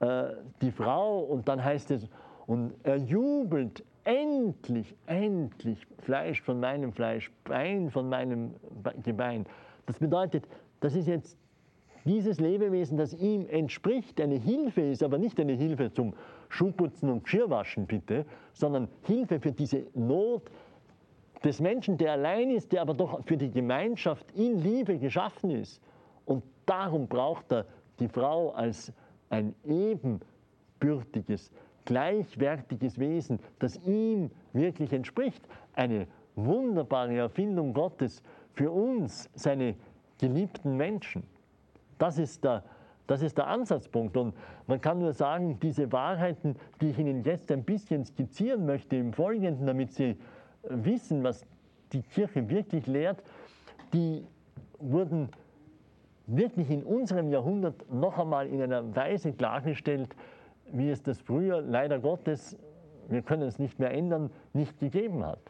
äh, 0.00 0.34
die 0.60 0.70
Frau 0.70 1.20
und 1.20 1.48
dann 1.48 1.64
heißt 1.64 1.90
es, 1.90 2.08
und 2.46 2.72
er 2.82 2.96
jubelt, 2.96 3.84
endlich, 4.04 4.94
endlich 5.06 5.86
Fleisch 5.98 6.42
von 6.42 6.60
meinem 6.60 6.92
Fleisch, 6.92 7.30
Bein 7.44 7.90
von 7.90 8.08
meinem 8.08 8.54
Gebein. 9.02 9.46
Das 9.86 9.98
bedeutet, 9.98 10.46
das 10.80 10.94
ist 10.94 11.08
jetzt 11.08 11.38
dieses 12.04 12.38
Lebewesen, 12.38 12.98
das 12.98 13.14
ihm 13.14 13.48
entspricht, 13.48 14.20
eine 14.20 14.36
Hilfe 14.36 14.82
ist, 14.82 15.02
aber 15.02 15.16
nicht 15.16 15.40
eine 15.40 15.54
Hilfe 15.54 15.90
zum 15.92 16.12
Schuhputzen 16.50 17.08
und 17.08 17.24
Geschirrwaschen, 17.24 17.86
bitte, 17.86 18.26
sondern 18.52 18.88
Hilfe 19.04 19.40
für 19.40 19.52
diese 19.52 19.86
Not, 19.94 20.50
des 21.44 21.60
Menschen, 21.60 21.98
der 21.98 22.12
allein 22.12 22.50
ist, 22.50 22.72
der 22.72 22.80
aber 22.80 22.94
doch 22.94 23.22
für 23.26 23.36
die 23.36 23.50
Gemeinschaft 23.50 24.26
in 24.32 24.62
Liebe 24.62 24.98
geschaffen 24.98 25.50
ist. 25.50 25.80
Und 26.24 26.42
darum 26.64 27.06
braucht 27.06 27.52
er 27.52 27.66
die 27.98 28.08
Frau 28.08 28.50
als 28.52 28.92
ein 29.28 29.54
ebenbürtiges, 29.66 31.50
gleichwertiges 31.84 32.98
Wesen, 32.98 33.38
das 33.58 33.76
ihm 33.84 34.30
wirklich 34.52 34.92
entspricht. 34.92 35.46
Eine 35.74 36.06
wunderbare 36.34 37.16
Erfindung 37.16 37.72
Gottes 37.74 38.22
für 38.52 38.70
uns, 38.70 39.28
seine 39.34 39.74
geliebten 40.18 40.76
Menschen. 40.76 41.24
Das 41.98 42.18
ist 42.18 42.44
der, 42.44 42.62
Das 43.06 43.20
ist 43.20 43.36
der 43.36 43.48
Ansatzpunkt. 43.48 44.16
Und 44.16 44.34
man 44.66 44.80
kann 44.80 44.98
nur 44.98 45.12
sagen, 45.12 45.58
diese 45.60 45.92
Wahrheiten, 45.92 46.56
die 46.80 46.90
ich 46.90 46.98
Ihnen 46.98 47.22
jetzt 47.24 47.52
ein 47.52 47.62
bisschen 47.62 48.04
skizzieren 48.04 48.64
möchte 48.64 48.96
im 48.96 49.12
Folgenden, 49.12 49.66
damit 49.66 49.92
Sie 49.92 50.16
wissen, 50.62 51.22
was 51.22 51.44
die 51.92 52.02
Kirche 52.02 52.48
wirklich 52.48 52.86
lehrt, 52.86 53.22
die 53.92 54.24
wurden 54.78 55.28
wirklich 56.26 56.70
in 56.70 56.82
unserem 56.82 57.28
Jahrhundert 57.28 57.92
noch 57.92 58.18
einmal 58.18 58.46
in 58.46 58.62
einer 58.62 58.96
Weise 58.96 59.32
klargestellt, 59.32 60.16
wie 60.76 60.90
es 60.90 61.02
das 61.02 61.20
früher 61.20 61.60
leider 61.62 61.98
Gottes, 61.98 62.56
wir 63.08 63.22
können 63.22 63.42
es 63.42 63.58
nicht 63.58 63.78
mehr 63.78 63.92
ändern, 63.92 64.30
nicht 64.52 64.78
gegeben 64.78 65.24
hat. 65.24 65.40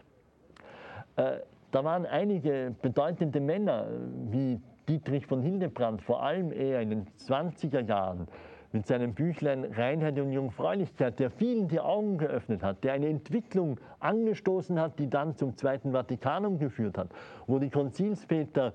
Äh, 1.16 1.38
da 1.70 1.84
waren 1.84 2.06
einige 2.06 2.74
bedeutende 2.82 3.40
Männer 3.40 3.86
wie 4.30 4.60
Dietrich 4.88 5.26
von 5.26 5.42
Hildebrand, 5.42 6.02
vor 6.02 6.22
allem 6.22 6.52
er 6.52 6.80
in 6.80 6.90
den 6.90 7.06
20er 7.18 7.80
Jahren, 7.80 8.28
mit 8.72 8.88
seinem 8.88 9.14
Büchlein 9.14 9.64
Reinheit 9.64 10.18
und 10.18 10.32
Jungfräulichkeit, 10.32 11.20
der 11.20 11.30
vielen 11.30 11.68
die 11.68 11.78
Augen 11.78 12.18
geöffnet 12.18 12.62
hat, 12.62 12.82
der 12.82 12.92
eine 12.92 13.08
Entwicklung 13.08 13.78
angestoßen 14.00 14.80
hat, 14.80 14.98
die 14.98 15.08
dann 15.08 15.36
zum 15.36 15.56
Zweiten 15.56 15.92
Vatikanum 15.92 16.58
geführt 16.58 16.98
hat, 16.98 17.08
wo 17.46 17.60
die 17.60 17.70
Konzilsväter 17.70 18.72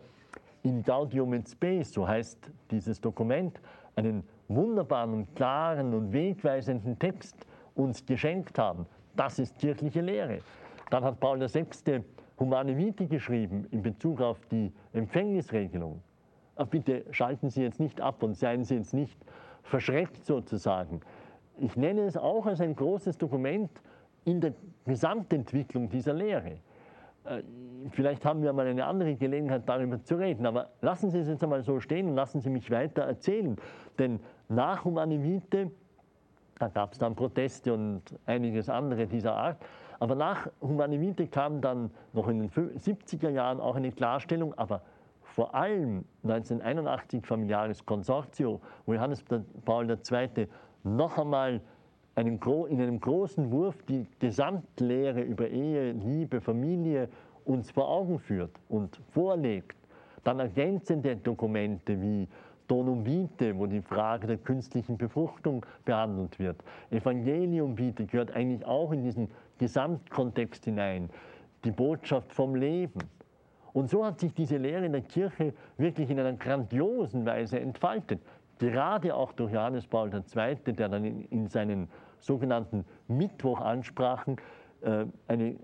in 0.63 0.83
Gaudium 0.83 1.33
et 1.33 1.49
Spes, 1.49 1.91
so 1.91 2.07
heißt 2.07 2.49
dieses 2.71 3.01
Dokument, 3.01 3.59
einen 3.95 4.23
wunderbaren 4.49 5.13
und 5.13 5.35
klaren 5.35 5.93
und 5.93 6.11
wegweisenden 6.11 6.99
Text 6.99 7.45
uns 7.75 8.05
geschenkt 8.05 8.59
haben. 8.59 8.85
Das 9.15 9.39
ist 9.39 9.57
kirchliche 9.57 10.01
Lehre. 10.01 10.39
Dann 10.89 11.03
hat 11.03 11.19
Paul 11.19 11.39
VI. 11.39 12.03
Humane 12.39 12.77
Vitae 12.77 13.07
geschrieben 13.07 13.67
in 13.71 13.81
Bezug 13.81 14.21
auf 14.21 14.39
die 14.49 14.71
Empfängnisregelung. 14.93 16.01
Aber 16.55 16.69
bitte 16.69 17.03
schalten 17.11 17.49
Sie 17.49 17.61
jetzt 17.61 17.79
nicht 17.79 17.99
ab 18.01 18.23
und 18.23 18.35
seien 18.35 18.63
Sie 18.63 18.75
jetzt 18.75 18.93
nicht 18.93 19.17
verschreckt 19.63 20.25
sozusagen. 20.25 21.01
Ich 21.57 21.75
nenne 21.75 22.01
es 22.01 22.15
auch 22.15 22.45
als 22.45 22.61
ein 22.61 22.75
großes 22.75 23.17
Dokument 23.17 23.69
in 24.23 24.39
der 24.39 24.53
Gesamtentwicklung 24.85 25.89
dieser 25.89 26.13
Lehre. 26.13 26.59
Äh, 27.25 27.43
vielleicht 27.91 28.25
haben 28.25 28.41
wir 28.41 28.53
mal 28.53 28.67
eine 28.67 28.85
andere 28.85 29.15
Gelegenheit, 29.15 29.67
darüber 29.67 30.01
zu 30.01 30.15
reden, 30.15 30.45
aber 30.45 30.69
lassen 30.81 31.11
Sie 31.11 31.19
es 31.19 31.27
jetzt 31.27 31.43
einmal 31.43 31.61
so 31.61 31.79
stehen 31.79 32.07
und 32.07 32.15
lassen 32.15 32.39
Sie 32.39 32.49
mich 32.49 32.71
weiter 32.71 33.03
erzählen. 33.03 33.57
Denn 33.97 34.19
nach 34.49 34.83
Humane 34.83 35.23
Vitae, 35.23 35.71
da 36.59 36.67
gab 36.67 36.91
es 36.91 36.99
dann 36.99 37.15
Proteste 37.15 37.73
und 37.73 38.01
einiges 38.25 38.69
andere 38.69 39.07
dieser 39.07 39.35
Art, 39.35 39.57
aber 39.99 40.15
nach 40.15 40.49
Humane 40.61 40.99
Vitae 40.99 41.27
kam 41.27 41.61
dann 41.61 41.91
noch 42.13 42.27
in 42.27 42.39
den 42.39 42.49
70er 42.49 43.29
Jahren 43.29 43.59
auch 43.61 43.75
eine 43.75 43.91
Klarstellung, 43.91 44.53
aber 44.55 44.81
vor 45.21 45.53
allem 45.53 46.03
1981 46.23 47.25
Familiares 47.25 47.85
Consortio, 47.85 48.59
wo 48.85 48.93
Johannes 48.93 49.23
Paul 49.63 49.89
II. 49.89 50.47
noch 50.83 51.17
einmal 51.17 51.61
einen, 52.15 52.39
in 52.69 52.81
einem 52.81 52.99
großen 52.99 53.51
Wurf 53.51 53.81
die 53.83 54.07
Gesamtlehre 54.19 55.21
über 55.21 55.47
Ehe, 55.47 55.91
Liebe, 55.91 56.41
Familie 56.41 57.07
uns 57.45 57.71
vor 57.71 57.87
Augen 57.87 58.19
führt 58.19 58.51
und 58.67 58.99
vorlegt. 59.11 59.77
Dann 60.23 60.39
ergänzende 60.39 61.15
Dokumente 61.15 62.01
wie 62.01 62.27
Donum 62.69 63.05
Vitae, 63.05 63.57
wo 63.57 63.65
die 63.65 63.81
Frage 63.81 64.27
der 64.27 64.37
künstlichen 64.37 64.97
Befruchtung 64.97 65.65
behandelt 65.83 66.39
wird. 66.39 66.63
Evangelium 66.91 67.77
Vitae 67.77 68.05
gehört 68.05 68.31
eigentlich 68.31 68.65
auch 68.65 68.91
in 68.91 69.03
diesen 69.03 69.29
Gesamtkontext 69.57 70.63
hinein. 70.65 71.09
Die 71.65 71.71
Botschaft 71.71 72.31
vom 72.31 72.55
Leben. 72.55 73.01
Und 73.73 73.89
so 73.89 74.05
hat 74.05 74.19
sich 74.19 74.33
diese 74.33 74.57
Lehre 74.57 74.85
in 74.85 74.93
der 74.93 75.01
Kirche 75.01 75.53
wirklich 75.77 76.09
in 76.09 76.19
einer 76.19 76.33
grandiosen 76.33 77.25
Weise 77.25 77.59
entfaltet. 77.59 78.21
Gerade 78.59 79.15
auch 79.15 79.33
durch 79.33 79.51
Johannes 79.51 79.87
Paul 79.87 80.11
II., 80.13 80.73
der 80.73 80.89
dann 80.89 81.05
in, 81.05 81.25
in 81.25 81.47
seinen 81.47 81.87
sogenannten 82.19 82.85
Mittwochansprachen 83.07 84.37
äh, 84.81 85.05
eine, 85.27 85.55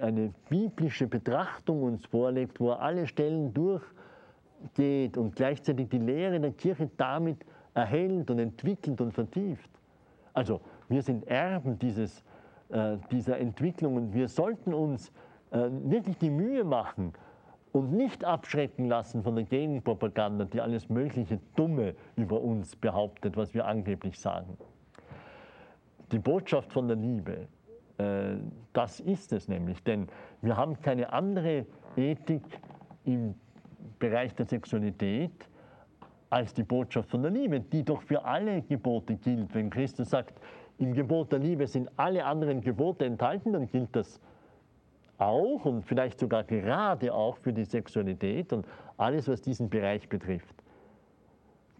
eine 0.00 0.32
biblische 0.48 1.06
Betrachtung 1.06 1.82
uns 1.82 2.06
vorlegt, 2.06 2.60
wo 2.60 2.70
er 2.70 2.80
alle 2.80 3.06
Stellen 3.06 3.52
durchgeht 4.58 5.16
und 5.16 5.36
gleichzeitig 5.36 5.88
die 5.88 5.98
Lehre 5.98 6.40
der 6.40 6.52
Kirche 6.52 6.90
damit 6.96 7.44
erhält 7.74 8.30
und 8.30 8.38
entwickelt 8.38 9.00
und 9.00 9.12
vertieft. 9.12 9.70
Also 10.32 10.60
wir 10.88 11.02
sind 11.02 11.26
Erben 11.26 11.78
dieses, 11.78 12.24
äh, 12.68 12.96
dieser 13.10 13.38
Entwicklung 13.38 13.96
und 13.96 14.14
wir 14.14 14.28
sollten 14.28 14.74
uns 14.74 15.12
äh, 15.50 15.68
wirklich 15.70 16.18
die 16.18 16.30
Mühe 16.30 16.64
machen 16.64 17.12
und 17.72 17.92
nicht 17.92 18.24
abschrecken 18.24 18.86
lassen 18.86 19.22
von 19.22 19.34
der 19.34 19.44
Gegenpropaganda, 19.44 20.44
die 20.46 20.60
alles 20.60 20.88
mögliche 20.88 21.38
Dumme 21.54 21.94
über 22.16 22.40
uns 22.40 22.76
behauptet, 22.76 23.36
was 23.36 23.54
wir 23.54 23.66
angeblich 23.66 24.18
sagen. 24.18 24.56
Die 26.12 26.18
Botschaft 26.18 26.72
von 26.72 26.88
der 26.88 26.96
Liebe, 26.96 27.48
äh, 27.98 28.36
das 28.72 29.00
ist 29.00 29.32
es 29.32 29.48
nämlich, 29.48 29.82
denn 29.84 30.08
wir 30.40 30.56
haben 30.56 30.80
keine 30.80 31.12
andere 31.12 31.66
Ethik 31.96 32.42
im 33.04 33.34
Bereich 33.98 34.34
der 34.34 34.46
Sexualität 34.46 35.48
als 36.30 36.52
die 36.54 36.62
Botschaft 36.62 37.10
von 37.10 37.22
der 37.22 37.30
Liebe, 37.30 37.60
die 37.60 37.84
doch 37.84 38.02
für 38.02 38.24
alle 38.24 38.62
Gebote 38.62 39.16
gilt. 39.16 39.54
Wenn 39.54 39.70
Christus 39.70 40.10
sagt, 40.10 40.40
im 40.78 40.92
Gebot 40.92 41.32
der 41.32 41.38
Liebe 41.38 41.66
sind 41.66 41.90
alle 41.96 42.24
anderen 42.24 42.60
Gebote 42.60 43.04
enthalten, 43.04 43.52
dann 43.52 43.66
gilt 43.66 43.94
das 43.96 44.20
auch 45.18 45.64
und 45.64 45.82
vielleicht 45.82 46.20
sogar 46.20 46.44
gerade 46.44 47.12
auch 47.12 47.36
für 47.38 47.52
die 47.52 47.64
Sexualität 47.64 48.52
und 48.52 48.66
alles, 48.96 49.26
was 49.28 49.40
diesen 49.40 49.68
Bereich 49.68 50.08
betrifft. 50.08 50.54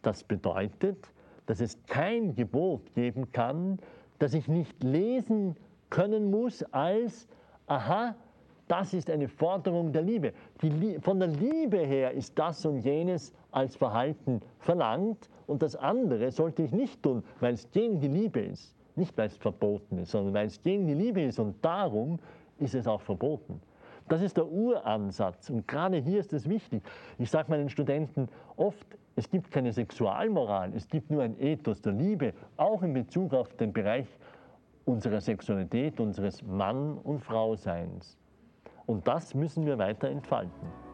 Das 0.02 0.24
bedeutet, 0.24 1.12
dass 1.46 1.60
es 1.60 1.78
kein 1.86 2.34
Gebot 2.34 2.94
geben 2.94 3.30
kann, 3.32 3.78
das 4.18 4.34
ich 4.34 4.48
nicht 4.48 4.82
lesen 4.82 5.56
können 5.90 6.30
muss 6.30 6.62
als, 6.64 7.28
aha, 7.66 8.16
das 8.68 8.94
ist 8.94 9.10
eine 9.10 9.28
Forderung 9.28 9.92
der 9.92 10.02
Liebe. 10.02 10.32
Die, 10.62 10.98
von 11.00 11.18
der 11.18 11.28
Liebe 11.28 11.78
her 11.78 12.12
ist 12.12 12.38
das 12.38 12.64
und 12.66 12.80
jenes 12.80 13.32
als 13.50 13.76
Verhalten 13.76 14.40
verlangt 14.58 15.28
und 15.46 15.62
das 15.62 15.74
andere 15.76 16.30
sollte 16.30 16.62
ich 16.62 16.72
nicht 16.72 17.02
tun, 17.02 17.24
weil 17.40 17.54
es 17.54 17.70
gegen 17.70 18.00
die 18.00 18.08
Liebe 18.08 18.40
ist. 18.40 18.74
Nicht, 18.96 19.16
weil 19.16 19.28
es 19.28 19.36
verboten 19.36 19.98
ist, 19.98 20.10
sondern 20.10 20.34
weil 20.34 20.46
es 20.46 20.60
gegen 20.62 20.86
die 20.86 20.94
Liebe 20.94 21.22
ist 21.22 21.38
und 21.38 21.64
darum 21.64 22.18
ist 22.58 22.74
es 22.74 22.86
auch 22.86 23.00
verboten. 23.00 23.60
Das 24.08 24.22
ist 24.22 24.36
der 24.36 24.50
Uransatz 24.50 25.50
und 25.50 25.68
gerade 25.68 25.98
hier 25.98 26.20
ist 26.20 26.32
es 26.32 26.48
wichtig. 26.48 26.82
Ich 27.18 27.30
sage 27.30 27.50
meinen 27.50 27.68
Studenten 27.68 28.28
oft, 28.56 28.86
es 29.16 29.30
gibt 29.30 29.50
keine 29.50 29.72
Sexualmoral, 29.72 30.72
es 30.74 30.88
gibt 30.88 31.10
nur 31.10 31.22
ein 31.22 31.38
Ethos 31.40 31.80
der 31.82 31.92
Liebe, 31.92 32.32
auch 32.56 32.82
in 32.82 32.92
Bezug 32.92 33.34
auf 33.34 33.54
den 33.56 33.72
Bereich 33.72 34.06
unserer 34.84 35.20
Sexualität, 35.20 36.00
unseres 36.00 36.42
Mann- 36.42 36.98
und 36.98 37.20
Frauseins. 37.20 38.16
Und 38.88 39.06
das 39.06 39.34
müssen 39.34 39.66
wir 39.66 39.76
weiter 39.78 40.08
entfalten. 40.08 40.87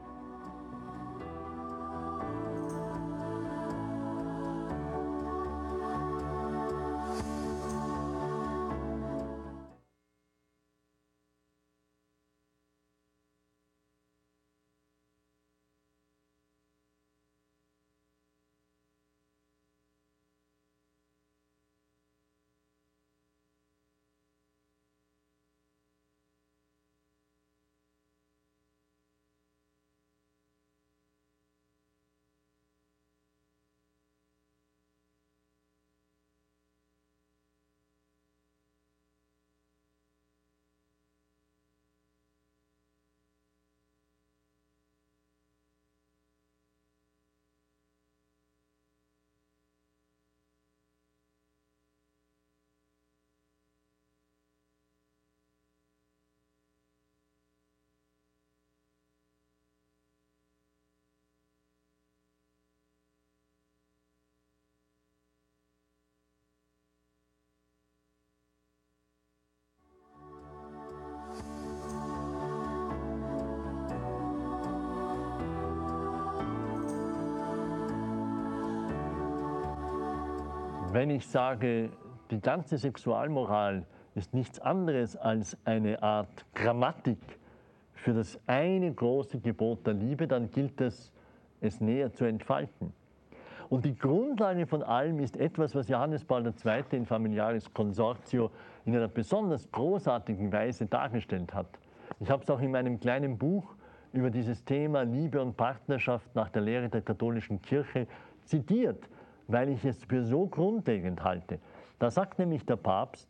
Wenn 80.95 81.11
ich 81.11 81.27
sage, 81.27 81.91
die 82.31 82.41
ganze 82.41 82.79
Sexualmoral 82.79 83.85
ist 84.15 84.33
nichts 84.33 84.61
anderes 84.61 85.17
als 85.17 85.59
eine 85.65 86.01
Art 86.01 86.47
Grammatik 86.55 87.19
für 87.95 88.15
das 88.15 88.39
eine 88.47 88.93
große 88.95 89.41
Gebot 89.41 89.85
der 89.89 89.95
Liebe, 89.95 90.29
dann 90.29 90.53
gilt 90.53 90.81
es, 90.81 91.11
es 91.61 91.81
näher 91.81 92.13
zu 92.13 92.25
entfalten. 92.25 92.93
Und 93.71 93.85
die 93.85 93.99
Grundlage 93.99 94.69
von 94.69 94.85
allem 94.85 95.19
ist 95.19 95.37
etwas, 95.37 95.75
was 95.75 95.89
Johannes 95.89 96.25
Paul 96.25 96.47
II. 96.47 96.85
in 96.93 97.07
Familiaris 97.07 97.75
Consortio 97.75 98.53
in 98.85 98.95
einer 98.95 99.09
besonders 99.09 99.69
großartigen 99.73 100.53
Weise 100.53 100.87
dargestellt 100.87 101.53
hat. 101.55 101.67
Ich 102.21 102.31
habe 102.31 102.45
es 102.45 102.51
auch 102.51 102.61
in 102.61 102.71
meinem 102.71 103.01
kleinen 103.01 103.37
Buch 103.37 103.75
über 104.13 104.31
dieses 104.31 104.65
Thema 104.65 105.03
Liebe 105.03 105.43
und 105.43 105.57
Partnerschaft 105.57 106.33
nach 106.37 106.51
der 106.51 106.63
Lehre 106.63 106.89
der 106.89 107.03
katholischen 107.03 107.61
Kirche 107.61 108.07
zitiert, 108.45 109.09
weil 109.49 109.69
ich 109.69 109.85
es 109.85 110.03
für 110.05 110.25
so 110.25 110.47
grundlegend 110.47 111.23
halte. 111.23 111.59
Da 111.99 112.11
sagt 112.11 112.39
nämlich 112.39 112.65
der 112.65 112.77
Papst, 112.77 113.29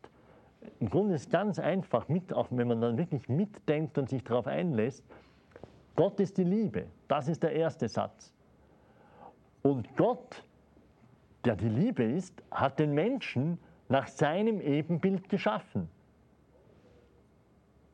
im 0.81 0.89
Grunde 0.89 1.15
ist 1.15 1.31
ganz 1.31 1.59
einfach, 1.59 2.09
mit, 2.09 2.33
auch 2.33 2.49
wenn 2.51 2.69
man 2.69 2.81
dann 2.81 2.97
wirklich 2.97 3.29
mitdenkt 3.29 3.99
und 3.99 4.09
sich 4.09 4.25
darauf 4.25 4.47
einlässt, 4.47 5.05
Gott 5.97 6.19
ist 6.21 6.39
die 6.39 6.45
Liebe. 6.45 6.87
Das 7.07 7.29
ist 7.29 7.43
der 7.43 7.53
erste 7.53 7.89
Satz. 7.89 8.33
Und 9.63 9.97
Gott, 9.97 10.43
der 11.45 11.57
die 11.57 11.69
Liebe 11.69 12.03
ist, 12.03 12.43
hat 12.51 12.79
den 12.79 12.93
Menschen 12.93 13.59
nach 13.89 14.09
seinem 14.09 14.61
Ebenbild 14.61 15.29
geschaffen. 15.29 15.89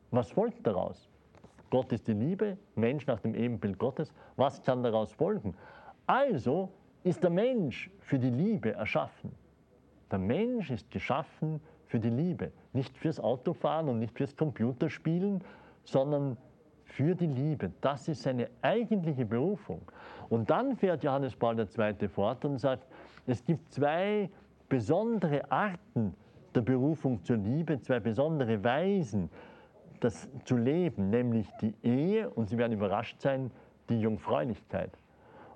Was 0.09 0.31
folgt 0.31 0.65
daraus? 0.65 1.09
Gott 1.69 1.91
ist 1.93 2.07
die 2.07 2.13
Liebe, 2.13 2.57
Mensch 2.75 3.07
nach 3.07 3.19
dem 3.19 3.33
Ebenbild 3.33 3.77
Gottes. 3.79 4.11
Was 4.35 4.61
kann 4.61 4.83
daraus 4.83 5.13
folgen? 5.13 5.55
Also 6.05 6.69
ist 7.03 7.23
der 7.23 7.29
Mensch 7.29 7.89
für 7.99 8.19
die 8.19 8.29
Liebe 8.29 8.73
erschaffen. 8.73 9.31
Der 10.11 10.19
Mensch 10.19 10.69
ist 10.69 10.91
geschaffen 10.91 11.61
für 11.87 11.99
die 11.99 12.09
Liebe. 12.09 12.51
Nicht 12.73 12.97
fürs 12.97 13.19
Autofahren 13.19 13.89
und 13.89 13.99
nicht 13.99 14.17
fürs 14.17 14.35
Computerspielen, 14.35 15.43
sondern 15.83 16.37
für 16.83 17.15
die 17.15 17.27
Liebe. 17.27 17.71
Das 17.81 18.07
ist 18.07 18.23
seine 18.23 18.49
eigentliche 18.61 19.25
Berufung. 19.25 19.81
Und 20.29 20.49
dann 20.49 20.75
fährt 20.75 21.03
Johannes 21.03 21.35
Paul 21.35 21.59
II. 21.59 22.07
fort 22.09 22.45
und 22.45 22.59
sagt, 22.59 22.85
es 23.25 23.43
gibt 23.43 23.71
zwei 23.71 24.29
besondere 24.69 25.49
Arten 25.51 26.15
der 26.53 26.61
Berufung 26.61 27.23
zur 27.23 27.37
Liebe, 27.37 27.79
zwei 27.81 27.99
besondere 27.99 28.63
Weisen, 28.63 29.29
das 30.01 30.29
zu 30.45 30.57
leben, 30.57 31.09
nämlich 31.09 31.47
die 31.61 31.73
Ehe 31.83 32.29
und 32.29 32.49
Sie 32.49 32.57
werden 32.57 32.73
überrascht 32.73 33.21
sein, 33.21 33.51
die 33.89 33.99
Jungfräulichkeit. 33.99 34.91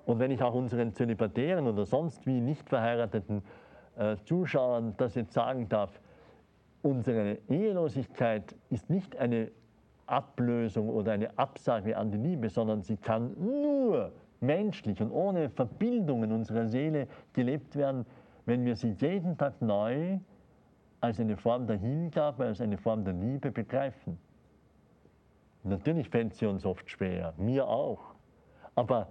Und 0.06 0.20
wenn 0.20 0.30
ich 0.30 0.40
auch 0.42 0.54
unseren 0.54 0.94
Zölibatären 0.94 1.66
oder 1.66 1.84
sonst 1.84 2.26
wie 2.26 2.40
nicht 2.40 2.68
verheirateten 2.68 3.42
äh, 3.96 4.16
Zuschauern 4.24 4.94
das 4.96 5.16
jetzt 5.16 5.32
sagen 5.32 5.68
darf, 5.68 6.00
unsere 6.82 7.38
Ehelosigkeit 7.48 8.54
ist 8.70 8.88
nicht 8.88 9.16
eine 9.16 9.50
Ablösung 10.06 10.88
oder 10.88 11.12
eine 11.12 11.36
Absage 11.36 11.96
an 11.96 12.12
die 12.12 12.18
Liebe, 12.18 12.48
sondern 12.48 12.82
sie 12.82 12.96
kann 12.96 13.34
nur 13.38 14.12
menschlich 14.40 15.00
und 15.02 15.10
ohne 15.10 15.50
Verbindungen 15.50 16.30
unserer 16.30 16.68
Seele 16.68 17.08
gelebt 17.32 17.74
werden, 17.74 18.06
wenn 18.44 18.64
wir 18.64 18.76
sie 18.76 18.94
jeden 19.00 19.36
Tag 19.36 19.60
neu 19.60 20.20
als 21.00 21.18
eine 21.18 21.36
Form 21.36 21.66
der 21.66 21.78
Hingabe, 21.78 22.44
als 22.44 22.60
eine 22.60 22.78
Form 22.78 23.04
der 23.04 23.14
Liebe 23.14 23.50
begreifen. 23.50 24.18
Natürlich 25.64 26.08
fällt 26.08 26.34
sie 26.34 26.46
uns 26.46 26.64
oft 26.64 26.88
schwer, 26.88 27.34
mir 27.38 27.66
auch. 27.66 28.14
Aber 28.76 29.08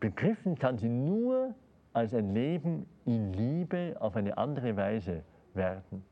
begriffen 0.00 0.58
kann 0.58 0.78
sie 0.78 0.88
nur 0.88 1.54
als 1.92 2.14
ein 2.14 2.34
Leben 2.34 2.86
in 3.04 3.32
Liebe 3.32 3.96
auf 4.00 4.16
eine 4.16 4.36
andere 4.38 4.76
Weise 4.76 5.22
werden. 5.54 6.04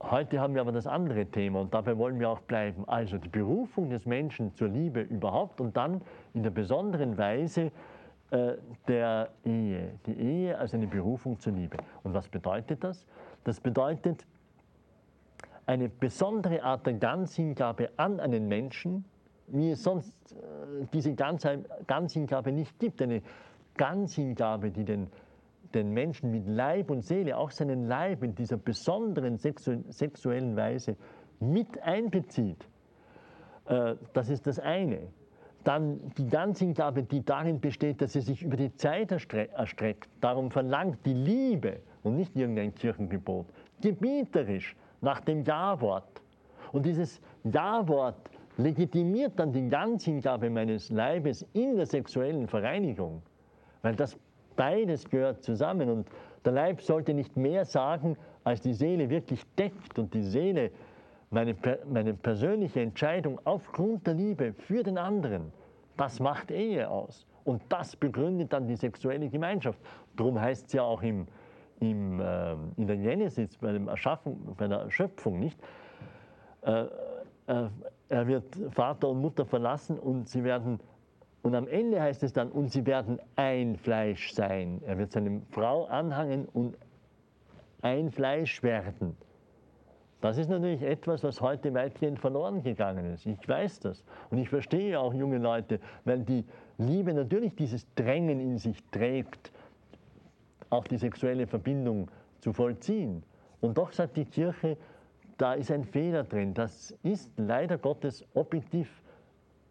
Heute 0.00 0.40
haben 0.40 0.54
wir 0.54 0.60
aber 0.60 0.72
das 0.72 0.86
andere 0.86 1.26
Thema 1.26 1.60
und 1.60 1.72
dabei 1.72 1.96
wollen 1.96 2.20
wir 2.20 2.28
auch 2.28 2.42
bleiben. 2.42 2.86
Also 2.86 3.16
die 3.16 3.28
Berufung 3.28 3.88
des 3.88 4.04
Menschen 4.04 4.54
zur 4.54 4.68
Liebe 4.68 5.00
überhaupt 5.00 5.60
und 5.60 5.76
dann 5.76 6.02
in 6.34 6.42
der 6.42 6.50
besonderen 6.50 7.16
Weise 7.16 7.72
äh, 8.30 8.54
der 8.86 9.30
Ehe. 9.44 9.92
Die 10.06 10.18
Ehe 10.20 10.58
als 10.58 10.74
eine 10.74 10.86
Berufung 10.86 11.38
zur 11.40 11.54
Liebe. 11.54 11.78
Und 12.02 12.12
was 12.12 12.28
bedeutet 12.28 12.84
das? 12.84 13.06
Das 13.44 13.58
bedeutet 13.58 14.26
eine 15.64 15.88
besondere 15.88 16.62
Art 16.62 16.86
der 16.86 16.94
Ganzhingabe 16.94 17.90
an 17.96 18.20
einen 18.20 18.48
Menschen, 18.48 19.04
wie 19.48 19.70
es 19.70 19.82
sonst 19.82 20.12
äh, 20.32 20.86
diese 20.92 21.14
Ganzhingabe 21.14 22.52
nicht 22.52 22.78
gibt. 22.78 23.02
Eine 23.02 23.22
Ganzhingabe, 23.76 24.70
die 24.70 24.84
den 24.84 25.08
den 25.74 25.92
Menschen 25.92 26.30
mit 26.30 26.46
Leib 26.46 26.90
und 26.90 27.02
Seele, 27.02 27.36
auch 27.36 27.50
seinen 27.50 27.86
Leib 27.86 28.22
in 28.22 28.34
dieser 28.34 28.56
besonderen 28.56 29.36
sexu 29.36 29.82
sexuellen 29.88 30.56
Weise 30.56 30.96
mit 31.40 31.80
einbezieht. 31.82 32.66
Äh, 33.66 33.96
das 34.12 34.28
ist 34.28 34.46
das 34.46 34.58
eine. 34.58 35.00
Dann 35.64 36.12
die 36.16 36.28
Ganzhingabe, 36.28 37.02
die 37.02 37.24
darin 37.24 37.60
besteht, 37.60 38.00
dass 38.00 38.12
sie 38.12 38.20
sich 38.20 38.42
über 38.42 38.56
die 38.56 38.74
Zeit 38.76 39.10
erstreckt. 39.10 40.08
Darum 40.20 40.50
verlangt 40.50 41.04
die 41.04 41.14
Liebe 41.14 41.80
und 42.04 42.16
nicht 42.16 42.36
irgendein 42.36 42.72
Kirchengebot, 42.74 43.46
gebieterisch 43.80 44.76
nach 45.00 45.20
dem 45.20 45.42
Ja-Wort. 45.42 46.22
Und 46.72 46.86
dieses 46.86 47.20
Ja-Wort 47.44 48.30
legitimiert 48.56 49.38
dann 49.38 49.52
die 49.52 49.68
Ganzhingabe 49.68 50.50
meines 50.50 50.90
Leibes 50.90 51.46
in 51.52 51.76
der 51.76 51.86
sexuellen 51.86 52.48
Vereinigung, 52.48 53.22
weil 53.82 53.94
das 53.94 54.18
Beides 54.56 55.08
gehört 55.08 55.42
zusammen 55.42 55.90
und 55.90 56.08
der 56.44 56.52
Leib 56.52 56.80
sollte 56.80 57.12
nicht 57.12 57.36
mehr 57.36 57.64
sagen, 57.64 58.16
als 58.44 58.62
die 58.62 58.72
Seele 58.72 59.10
wirklich 59.10 59.44
deckt 59.58 59.98
und 59.98 60.14
die 60.14 60.22
Seele 60.22 60.70
meine, 61.30 61.54
meine 61.90 62.14
persönliche 62.14 62.80
Entscheidung 62.80 63.38
aufgrund 63.44 64.06
der 64.06 64.14
Liebe 64.14 64.54
für 64.54 64.82
den 64.82 64.96
anderen, 64.96 65.52
das 65.96 66.20
macht 66.20 66.50
Ehe 66.50 66.88
aus. 66.88 67.26
Und 67.44 67.62
das 67.68 67.94
begründet 67.96 68.52
dann 68.52 68.66
die 68.66 68.76
sexuelle 68.76 69.28
Gemeinschaft. 69.28 69.78
Darum 70.16 70.40
heißt 70.40 70.66
es 70.66 70.72
ja 70.72 70.82
auch 70.82 71.02
im, 71.02 71.26
im, 71.80 72.20
äh, 72.20 72.52
in 72.76 72.86
der 72.86 72.96
Genesis, 72.96 73.56
bei, 73.58 73.72
dem 73.72 73.88
Erschaffen, 73.88 74.54
bei 74.56 74.66
der 74.66 74.90
Schöpfung, 74.90 75.38
nicht? 75.38 75.58
Äh, 76.62 76.86
er 77.46 78.26
wird 78.26 78.56
Vater 78.70 79.08
und 79.08 79.20
Mutter 79.20 79.44
verlassen 79.44 79.98
und 79.98 80.28
sie 80.28 80.44
werden 80.44 80.80
und 81.46 81.54
am 81.54 81.68
Ende 81.68 82.02
heißt 82.02 82.24
es 82.24 82.32
dann, 82.32 82.50
und 82.50 82.72
sie 82.72 82.84
werden 82.86 83.20
ein 83.36 83.76
Fleisch 83.76 84.32
sein. 84.32 84.82
Er 84.84 84.98
wird 84.98 85.12
seine 85.12 85.42
Frau 85.52 85.84
anhangen 85.84 86.46
und 86.46 86.76
ein 87.82 88.10
Fleisch 88.10 88.64
werden. 88.64 89.16
Das 90.20 90.38
ist 90.38 90.48
natürlich 90.48 90.82
etwas, 90.82 91.22
was 91.22 91.40
heute 91.40 91.72
weitgehend 91.72 92.18
verloren 92.18 92.64
gegangen 92.64 93.14
ist. 93.14 93.26
Ich 93.26 93.48
weiß 93.48 93.78
das. 93.78 94.02
Und 94.30 94.38
ich 94.38 94.48
verstehe 94.48 94.98
auch 94.98 95.14
junge 95.14 95.38
Leute, 95.38 95.78
weil 96.04 96.24
die 96.24 96.44
Liebe 96.78 97.14
natürlich 97.14 97.54
dieses 97.54 97.86
Drängen 97.94 98.40
in 98.40 98.58
sich 98.58 98.82
trägt, 98.90 99.52
auch 100.68 100.88
die 100.88 100.96
sexuelle 100.96 101.46
Verbindung 101.46 102.10
zu 102.40 102.52
vollziehen. 102.52 103.22
Und 103.60 103.78
doch 103.78 103.92
sagt 103.92 104.16
die 104.16 104.24
Kirche, 104.24 104.76
da 105.38 105.54
ist 105.54 105.70
ein 105.70 105.84
Fehler 105.84 106.24
drin. 106.24 106.54
Das 106.54 106.92
ist 107.02 107.30
leider 107.36 107.78
Gottes 107.78 108.24
objektiv 108.34 109.02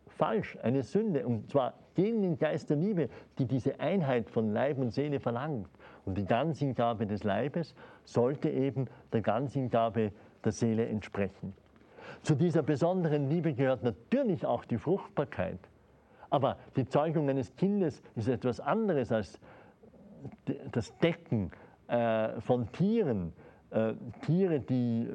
falsch, 0.08 0.58
eine 0.62 0.84
Sünde, 0.84 1.26
und 1.26 1.50
zwar 1.50 1.74
gegen 1.96 2.22
den 2.22 2.38
Geist 2.38 2.70
der 2.70 2.78
Liebe, 2.78 3.10
die 3.38 3.46
diese 3.46 3.80
Einheit 3.80 4.30
von 4.30 4.52
Leib 4.52 4.78
und 4.78 4.92
Seele 4.92 5.20
verlangt. 5.20 5.70
Und 6.06 6.18
die 6.18 6.26
Ganzhingabe 6.26 7.08
des 7.08 7.24
Leibes 7.24 7.74
sollte 8.04 8.50
eben 8.50 8.86
der 9.12 9.22
Ganzhingabe 9.22 10.12
der 10.44 10.52
Seele 10.52 10.86
entsprechen. 10.88 11.54
Zu 12.22 12.36
dieser 12.36 12.64
besonderen 12.64 13.30
Liebe 13.30 13.54
gehört 13.54 13.84
natürlich 13.84 14.46
auch 14.46 14.66
die 14.66 14.78
Fruchtbarkeit. 14.78 15.60
Aber 16.30 16.58
die 16.76 16.88
Zeugung 16.88 17.30
eines 17.30 17.56
Kindes 17.56 18.02
ist 18.16 18.28
etwas 18.28 18.60
anderes 18.60 19.12
als 19.12 19.40
das 20.72 20.98
Decken 20.98 21.52
äh, 21.88 22.40
von 22.42 22.72
Tieren. 22.72 23.34
Äh, 23.76 23.94
Tiere, 24.26 24.62
die 24.62 25.06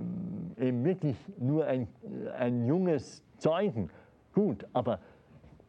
äh, 0.59 0.69
eben 0.69 0.85
wirklich 0.85 1.17
nur 1.39 1.65
ein, 1.65 1.89
ein 2.37 2.67
junges 2.67 3.25
zeugen 3.39 3.89
Gut, 4.35 4.67
aber 4.75 5.01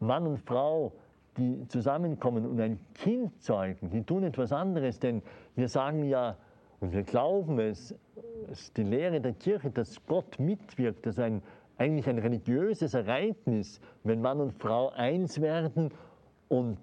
Mann 0.01 0.27
und 0.27 0.39
Frau, 0.39 0.91
die 1.37 1.65
zusammenkommen 1.69 2.45
und 2.45 2.59
ein 2.59 2.79
Kind 2.93 3.41
zeugen, 3.41 3.89
die 3.89 4.03
tun 4.03 4.23
etwas 4.23 4.51
anderes, 4.51 4.99
denn 4.99 5.21
wir 5.55 5.69
sagen 5.69 6.03
ja, 6.03 6.35
und 6.81 6.91
wir 6.91 7.03
glauben 7.03 7.59
es, 7.59 7.95
es 8.51 8.63
ist 8.63 8.77
die 8.77 8.83
Lehre 8.83 9.21
der 9.21 9.33
Kirche, 9.33 9.71
dass 9.71 10.05
Gott 10.05 10.37
mitwirkt, 10.37 11.05
dass 11.05 11.17
ein, 11.17 11.41
eigentlich 11.77 12.09
ein 12.09 12.19
religiöses 12.19 12.93
Ereignis, 12.93 13.79
wenn 14.03 14.21
Mann 14.21 14.41
und 14.41 14.51
Frau 14.51 14.89
eins 14.89 15.39
werden 15.39 15.91
und 16.49 16.77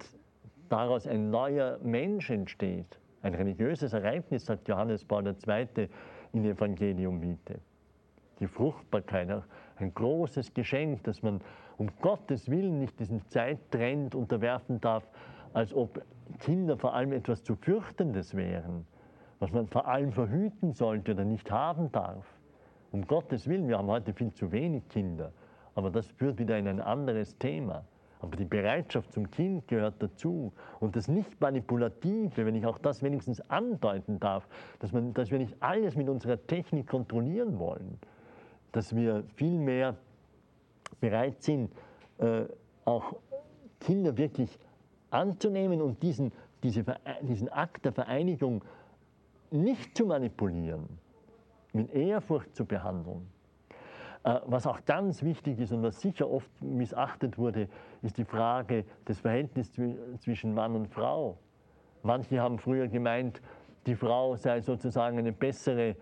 daraus 0.70 1.06
ein 1.06 1.30
neuer 1.30 1.78
Mensch 1.82 2.30
entsteht. 2.30 2.98
Ein 3.22 3.34
religiöses 3.34 3.92
Ereignis, 3.92 4.46
sagt 4.46 4.68
Johannes 4.68 5.04
Paul 5.04 5.26
II. 5.26 5.88
in 6.32 6.44
Evangelium 6.44 7.20
Vitae. 7.20 7.58
Die 8.38 8.46
Fruchtbarkeit, 8.46 9.42
ein 9.76 9.94
großes 9.94 10.54
Geschenk, 10.54 11.02
dass 11.04 11.22
man 11.22 11.40
um 11.78 11.90
Gottes 12.00 12.48
Willen 12.48 12.78
nicht 12.78 12.98
diesen 13.00 13.26
Zeittrend 13.28 14.14
unterwerfen 14.14 14.80
darf, 14.80 15.08
als 15.52 15.74
ob 15.74 16.00
Kinder 16.38 16.76
vor 16.76 16.94
allem 16.94 17.12
etwas 17.12 17.42
zu 17.42 17.56
fürchtendes 17.56 18.36
wären, 18.36 18.86
was 19.40 19.50
man 19.50 19.66
vor 19.66 19.88
allem 19.88 20.12
verhüten 20.12 20.72
sollte 20.72 21.12
oder 21.12 21.24
nicht 21.24 21.50
haben 21.50 21.90
darf. 21.90 22.24
Um 22.92 23.06
Gottes 23.06 23.48
Willen, 23.48 23.68
wir 23.68 23.78
haben 23.78 23.88
heute 23.88 24.12
viel 24.12 24.32
zu 24.32 24.52
wenig 24.52 24.88
Kinder, 24.88 25.32
aber 25.74 25.90
das 25.90 26.06
führt 26.12 26.38
wieder 26.38 26.56
in 26.56 26.68
ein 26.68 26.80
anderes 26.80 27.36
Thema. 27.38 27.84
Aber 28.20 28.36
die 28.36 28.44
Bereitschaft 28.44 29.12
zum 29.12 29.30
Kind 29.30 29.68
gehört 29.68 30.02
dazu. 30.02 30.52
Und 30.80 30.96
das 30.96 31.08
Nicht-Manipulative, 31.08 32.44
wenn 32.44 32.54
ich 32.56 32.66
auch 32.66 32.78
das 32.78 33.02
wenigstens 33.02 33.40
andeuten 33.48 34.18
darf, 34.18 34.48
dass, 34.80 34.92
man, 34.92 35.14
dass 35.14 35.30
wir 35.30 35.38
nicht 35.38 35.56
alles 35.60 35.94
mit 35.96 36.08
unserer 36.08 36.44
Technik 36.46 36.88
kontrollieren 36.88 37.58
wollen, 37.58 37.98
dass 38.72 38.94
wir 38.94 39.24
vielmehr 39.36 39.96
bereit 41.00 41.42
sind, 41.42 41.72
äh, 42.18 42.42
auch 42.84 43.14
Kinder 43.80 44.16
wirklich 44.16 44.58
anzunehmen 45.10 45.80
und 45.80 46.02
diesen, 46.02 46.32
diese, 46.62 46.84
diesen 47.22 47.48
Akt 47.50 47.84
der 47.84 47.92
Vereinigung 47.92 48.64
nicht 49.50 49.96
zu 49.96 50.06
manipulieren, 50.06 50.88
mit 51.72 51.92
Ehrfurcht 51.92 52.54
zu 52.54 52.64
behandeln. 52.64 53.26
Äh, 54.28 54.40
was 54.44 54.66
auch 54.66 54.84
ganz 54.84 55.22
wichtig 55.22 55.58
ist 55.58 55.72
und 55.72 55.82
was 55.82 56.02
sicher 56.02 56.30
oft 56.30 56.50
missachtet 56.60 57.38
wurde, 57.38 57.66
ist 58.02 58.18
die 58.18 58.26
Frage 58.26 58.84
des 59.06 59.20
Verhältnisses 59.20 59.72
zwischen 60.18 60.52
Mann 60.52 60.74
und 60.74 60.88
Frau. 60.88 61.38
Manche 62.02 62.38
haben 62.38 62.58
früher 62.58 62.88
gemeint, 62.88 63.40
die 63.86 63.94
Frau 63.94 64.36
sei 64.36 64.60
sozusagen 64.60 65.18
eine 65.18 65.32
bessere 65.32 65.96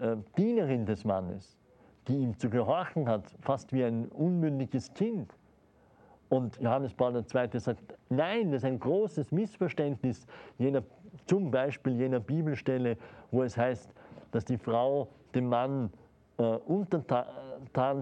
äh, 0.00 0.16
Dienerin 0.36 0.86
des 0.86 1.04
Mannes, 1.04 1.58
die 2.06 2.14
ihm 2.14 2.38
zu 2.38 2.48
gehorchen 2.48 3.08
hat, 3.08 3.34
fast 3.40 3.72
wie 3.72 3.82
ein 3.82 4.06
unmündiges 4.06 4.94
Kind. 4.94 5.34
Und 6.28 6.60
Johannes 6.60 6.94
Paul 6.94 7.16
II. 7.16 7.58
sagt, 7.58 7.82
nein, 8.08 8.52
das 8.52 8.62
ist 8.62 8.66
ein 8.66 8.78
großes 8.78 9.32
Missverständnis, 9.32 10.28
jener, 10.58 10.84
zum 11.26 11.50
Beispiel 11.50 11.96
jener 11.96 12.20
Bibelstelle, 12.20 12.96
wo 13.32 13.42
es 13.42 13.56
heißt, 13.56 13.92
dass 14.30 14.44
die 14.44 14.58
Frau 14.58 15.08
dem 15.34 15.48
Mann 15.48 15.90
äh, 16.38 16.42
untertan 16.42 17.26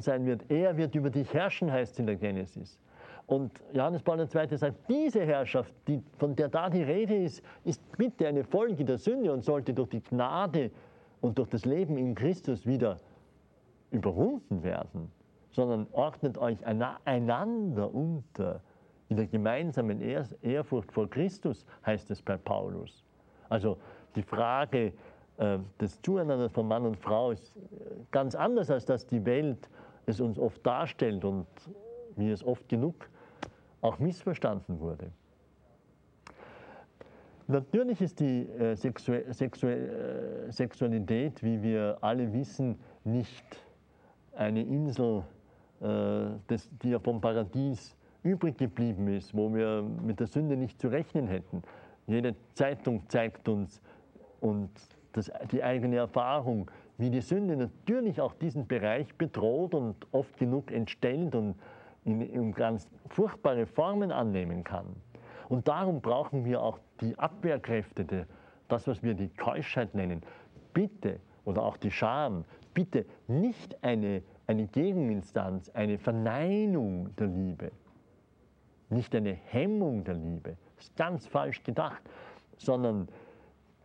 sein 0.01 0.27
wird. 0.27 0.51
Er 0.51 0.77
wird 0.77 0.95
über 0.95 1.11
dich 1.11 1.33
herrschen, 1.33 1.71
heißt 1.71 1.93
es 1.93 1.99
in 1.99 2.07
der 2.07 2.17
Genesis. 2.17 2.79
Und 3.27 3.53
Johannes 3.73 4.03
Paul 4.03 4.21
II. 4.21 4.57
sagt, 4.57 4.77
diese 4.89 5.25
Herrschaft, 5.25 5.73
die, 5.87 6.03
von 6.19 6.35
der 6.37 6.49
da 6.49 6.69
die 6.69 6.83
Rede 6.83 7.17
ist, 7.17 7.43
ist 7.65 7.81
bitte 7.97 8.27
eine 8.27 8.45
Folge 8.45 8.85
der 8.85 8.99
Sünde 8.99 9.33
und 9.33 9.43
sollte 9.43 9.73
durch 9.73 9.91
die 9.91 10.03
Gnade 10.03 10.71
und 11.21 11.39
durch 11.39 11.49
das 11.49 11.65
Leben 11.65 11.97
in 11.97 12.15
Christus 12.15 12.67
wieder 12.67 12.99
überwunden 13.91 14.63
werden, 14.63 15.11
sondern 15.51 15.87
ordnet 15.93 16.37
euch 16.39 16.59
einander 16.67 17.95
unter. 17.95 18.61
In 19.09 19.17
der 19.17 19.27
gemeinsamen 19.27 20.01
Ehrfurcht 20.01 20.91
vor 20.91 21.09
Christus 21.09 21.67
heißt 21.85 22.11
es 22.11 22.23
bei 22.23 22.39
Paulus. 22.39 23.05
Also 23.51 23.77
die 24.17 24.23
Frage 24.23 24.95
äh, 25.43 25.59
des 25.81 26.01
Zueinanders 26.03 26.53
von 26.53 26.69
Mann 26.69 26.87
und 26.87 26.97
Frau 26.97 27.33
ist 27.33 27.57
äh, 27.57 27.61
ganz 28.13 28.37
anders, 28.37 28.71
als 28.71 28.85
dass 28.85 29.07
die 29.09 29.25
Welt 29.27 29.69
es 30.07 30.21
uns 30.21 30.39
oft 30.39 30.65
darstellt 30.65 31.25
und 31.25 31.47
wie 32.15 32.31
es 32.31 32.45
oft 32.45 32.69
genug 32.69 33.09
auch 33.81 33.99
missverstanden 33.99 34.79
wurde. 34.79 35.11
Natürlich 37.49 38.01
ist 38.01 38.21
die 38.21 38.49
Sexu 38.77 39.15
Sexu 39.31 39.67
äh, 39.67 40.53
Sexualität, 40.53 41.43
wie 41.43 41.61
wir 41.61 41.99
alle 42.01 42.33
wissen, 42.33 42.79
nicht 43.03 43.45
eine 44.37 44.63
Insel, 44.63 45.25
die 45.81 46.91
ja 46.91 47.01
vom 47.01 47.21
Paradies 47.21 47.97
übrig 48.23 48.57
geblieben 48.57 49.09
ist, 49.09 49.37
wo 49.37 49.53
wir 49.53 49.83
mit 49.83 50.21
der 50.21 50.29
Sünde 50.29 50.57
nicht 50.57 50.81
zu 50.81 50.89
rechnen 50.89 51.27
hätten. 51.27 51.63
Jede 52.07 52.37
Zeitung 52.55 53.03
zeigt 53.09 53.49
uns 53.49 53.83
und 54.41 54.71
das, 55.13 55.31
die 55.51 55.63
eigene 55.63 55.97
Erfahrung, 55.97 56.71
wie 56.99 57.11
die 57.11 57.21
Sünde 57.21 57.57
natürlich 57.57 58.21
auch 58.21 58.35
diesen 58.35 58.67
Bereich 58.67 59.15
bedroht 59.15 59.75
und 59.75 59.97
oft 60.13 60.37
genug 60.39 60.71
entstellt 60.71 61.35
und 61.35 61.57
in, 62.05 62.21
in 62.21 62.53
ganz 62.53 62.89
furchtbare 63.09 63.67
Formen 63.67 64.11
annehmen 64.11 64.65
kann. 64.65 64.87
Und 65.49 65.69
darum 65.69 66.01
brauchen 66.01 66.45
wir 66.45 66.63
auch 66.63 66.79
die 67.01 67.19
Abwehrkräfte, 67.19 68.05
die, 68.05 68.23
das, 68.69 68.87
was 68.87 69.03
wir 69.03 69.15
die 69.15 69.29
Keuschheit 69.29 69.95
nennen. 69.95 70.23
Bitte, 70.73 71.21
oder 71.45 71.63
auch 71.63 71.77
die 71.77 71.91
Scham, 71.91 72.45
bitte 72.73 73.05
nicht 73.27 73.83
eine, 73.83 74.23
eine 74.47 74.67
Gegeninstanz, 74.67 75.69
eine 75.71 75.99
Verneinung 75.99 77.15
der 77.17 77.27
Liebe, 77.27 77.73
nicht 78.89 79.15
eine 79.15 79.33
Hemmung 79.33 80.05
der 80.05 80.15
Liebe, 80.15 80.57
ist 80.79 80.97
ganz 80.97 81.27
falsch 81.27 81.63
gedacht, 81.63 82.03
sondern 82.57 83.09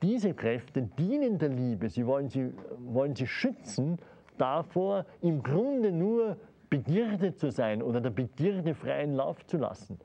diese 0.01 0.33
Kräfte 0.33 0.83
dienen 0.83 1.37
der 1.37 1.49
Liebe. 1.49 1.89
Sie 1.89 2.05
wollen 2.05 2.29
sie, 2.29 2.53
wollen 2.79 3.15
sie 3.15 3.27
schützen 3.27 3.97
davor, 4.37 5.05
im 5.21 5.41
Grunde 5.43 5.91
nur 5.91 6.37
Begierde 6.69 7.33
zu 7.35 7.49
sein 7.49 7.81
oder 7.81 8.01
der 8.01 8.09
Begierde 8.09 8.75
freien 8.75 9.13
Lauf 9.13 9.45
zu 9.45 9.57
lassen. 9.57 9.99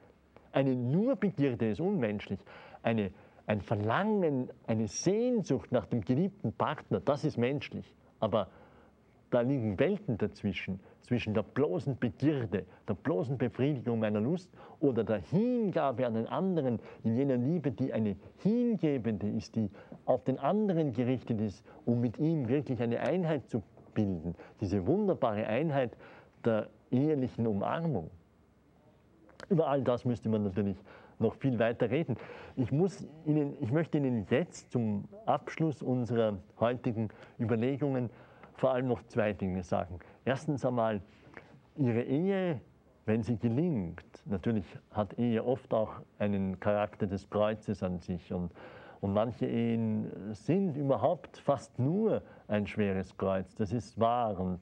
Eine 0.52 0.76
nur 0.76 1.16
Begierde 1.16 1.70
ist 1.70 1.80
unmenschlich. 1.80 2.38
Eine, 2.82 3.10
ein 3.46 3.60
Verlangen, 3.60 4.50
eine 4.66 4.86
Sehnsucht 4.86 5.72
nach 5.72 5.86
dem 5.86 6.02
geliebten 6.02 6.52
Partner, 6.52 7.00
das 7.00 7.24
ist 7.24 7.36
menschlich. 7.36 7.94
Aber 8.20 8.48
da 9.32 9.40
liegen 9.40 9.78
Welten 9.78 10.18
dazwischen, 10.18 10.78
zwischen 11.02 11.34
der 11.34 11.42
bloßen 11.42 11.98
Begierde, 11.98 12.64
der 12.86 12.94
bloßen 12.94 13.38
Befriedigung 13.38 13.98
meiner 13.98 14.20
Lust 14.20 14.50
oder 14.78 15.04
der 15.04 15.18
Hingabe 15.18 16.06
an 16.06 16.14
den 16.14 16.26
anderen 16.26 16.78
in 17.02 17.16
jener 17.16 17.36
Liebe, 17.36 17.72
die 17.72 17.92
eine 17.92 18.16
hingebende 18.38 19.28
ist, 19.28 19.56
die 19.56 19.70
auf 20.04 20.22
den 20.24 20.38
anderen 20.38 20.92
gerichtet 20.92 21.40
ist, 21.40 21.64
um 21.86 22.00
mit 22.00 22.18
ihm 22.18 22.48
wirklich 22.48 22.80
eine 22.82 23.00
Einheit 23.00 23.48
zu 23.48 23.62
bilden. 23.94 24.34
Diese 24.60 24.86
wunderbare 24.86 25.46
Einheit 25.46 25.96
der 26.44 26.68
ehelichen 26.90 27.46
Umarmung. 27.46 28.10
Über 29.48 29.66
all 29.66 29.82
das 29.82 30.04
müsste 30.04 30.28
man 30.28 30.44
natürlich 30.44 30.76
noch 31.18 31.34
viel 31.36 31.58
weiter 31.58 31.90
reden. 31.90 32.16
Ich, 32.56 32.70
muss 32.70 33.06
Ihnen, 33.24 33.54
ich 33.60 33.72
möchte 33.72 33.96
Ihnen 33.96 34.26
jetzt 34.28 34.70
zum 34.72 35.04
Abschluss 35.24 35.82
unserer 35.82 36.38
heutigen 36.60 37.08
Überlegungen 37.38 38.10
vor 38.54 38.72
allem 38.72 38.88
noch 38.88 39.02
zwei 39.04 39.32
Dinge 39.32 39.62
sagen. 39.62 39.98
Erstens 40.24 40.64
einmal, 40.64 41.00
Ihre 41.76 42.02
Ehe, 42.02 42.60
wenn 43.06 43.22
sie 43.22 43.38
gelingt, 43.38 44.04
natürlich 44.26 44.66
hat 44.90 45.18
Ehe 45.18 45.44
oft 45.44 45.72
auch 45.72 45.94
einen 46.18 46.60
Charakter 46.60 47.06
des 47.06 47.28
Kreuzes 47.30 47.82
an 47.82 47.98
sich 47.98 48.32
und, 48.32 48.52
und 49.00 49.12
manche 49.14 49.46
Ehen 49.46 50.34
sind 50.34 50.76
überhaupt 50.76 51.38
fast 51.38 51.78
nur 51.78 52.22
ein 52.46 52.66
schweres 52.66 53.16
Kreuz, 53.16 53.54
das 53.56 53.72
ist 53.72 53.98
wahr 53.98 54.38
und 54.38 54.60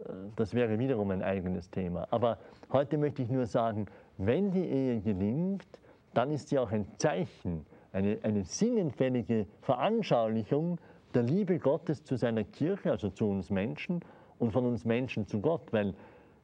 äh, 0.00 0.12
das 0.36 0.54
wäre 0.54 0.78
wiederum 0.78 1.10
ein 1.12 1.22
eigenes 1.22 1.70
Thema. 1.70 2.06
Aber 2.10 2.38
heute 2.72 2.98
möchte 2.98 3.22
ich 3.22 3.30
nur 3.30 3.46
sagen, 3.46 3.86
wenn 4.18 4.50
die 4.50 4.66
Ehe 4.66 5.00
gelingt, 5.00 5.80
dann 6.14 6.30
ist 6.30 6.48
sie 6.48 6.58
auch 6.58 6.70
ein 6.72 6.86
Zeichen, 6.98 7.64
eine, 7.92 8.18
eine 8.22 8.44
sinnenfällige 8.44 9.46
Veranschaulichung 9.62 10.78
der 11.14 11.22
Liebe 11.22 11.58
Gottes 11.58 12.04
zu 12.04 12.16
seiner 12.16 12.44
Kirche, 12.44 12.90
also 12.90 13.08
zu 13.10 13.28
uns 13.28 13.50
Menschen 13.50 14.00
und 14.38 14.52
von 14.52 14.66
uns 14.66 14.84
Menschen 14.84 15.26
zu 15.26 15.40
Gott, 15.40 15.72
weil 15.72 15.94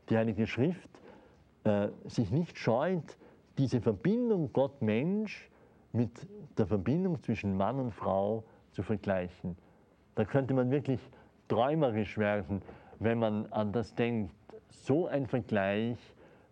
die 0.08 0.16
Heilige 0.16 0.46
Schrift 0.46 0.90
äh, 1.64 1.88
sich 2.04 2.30
nicht 2.30 2.58
scheut, 2.58 3.16
diese 3.58 3.80
Verbindung 3.80 4.52
Gott-Mensch 4.52 5.50
mit 5.92 6.10
der 6.56 6.66
Verbindung 6.66 7.20
zwischen 7.22 7.56
Mann 7.56 7.78
und 7.78 7.92
Frau 7.92 8.44
zu 8.70 8.82
vergleichen. 8.82 9.56
Da 10.14 10.24
könnte 10.24 10.54
man 10.54 10.70
wirklich 10.70 11.00
träumerisch 11.48 12.16
werden, 12.16 12.62
wenn 13.00 13.18
man 13.18 13.46
an 13.46 13.72
das 13.72 13.94
denkt. 13.94 14.34
So 14.68 15.08
ein 15.08 15.26
Vergleich 15.26 15.98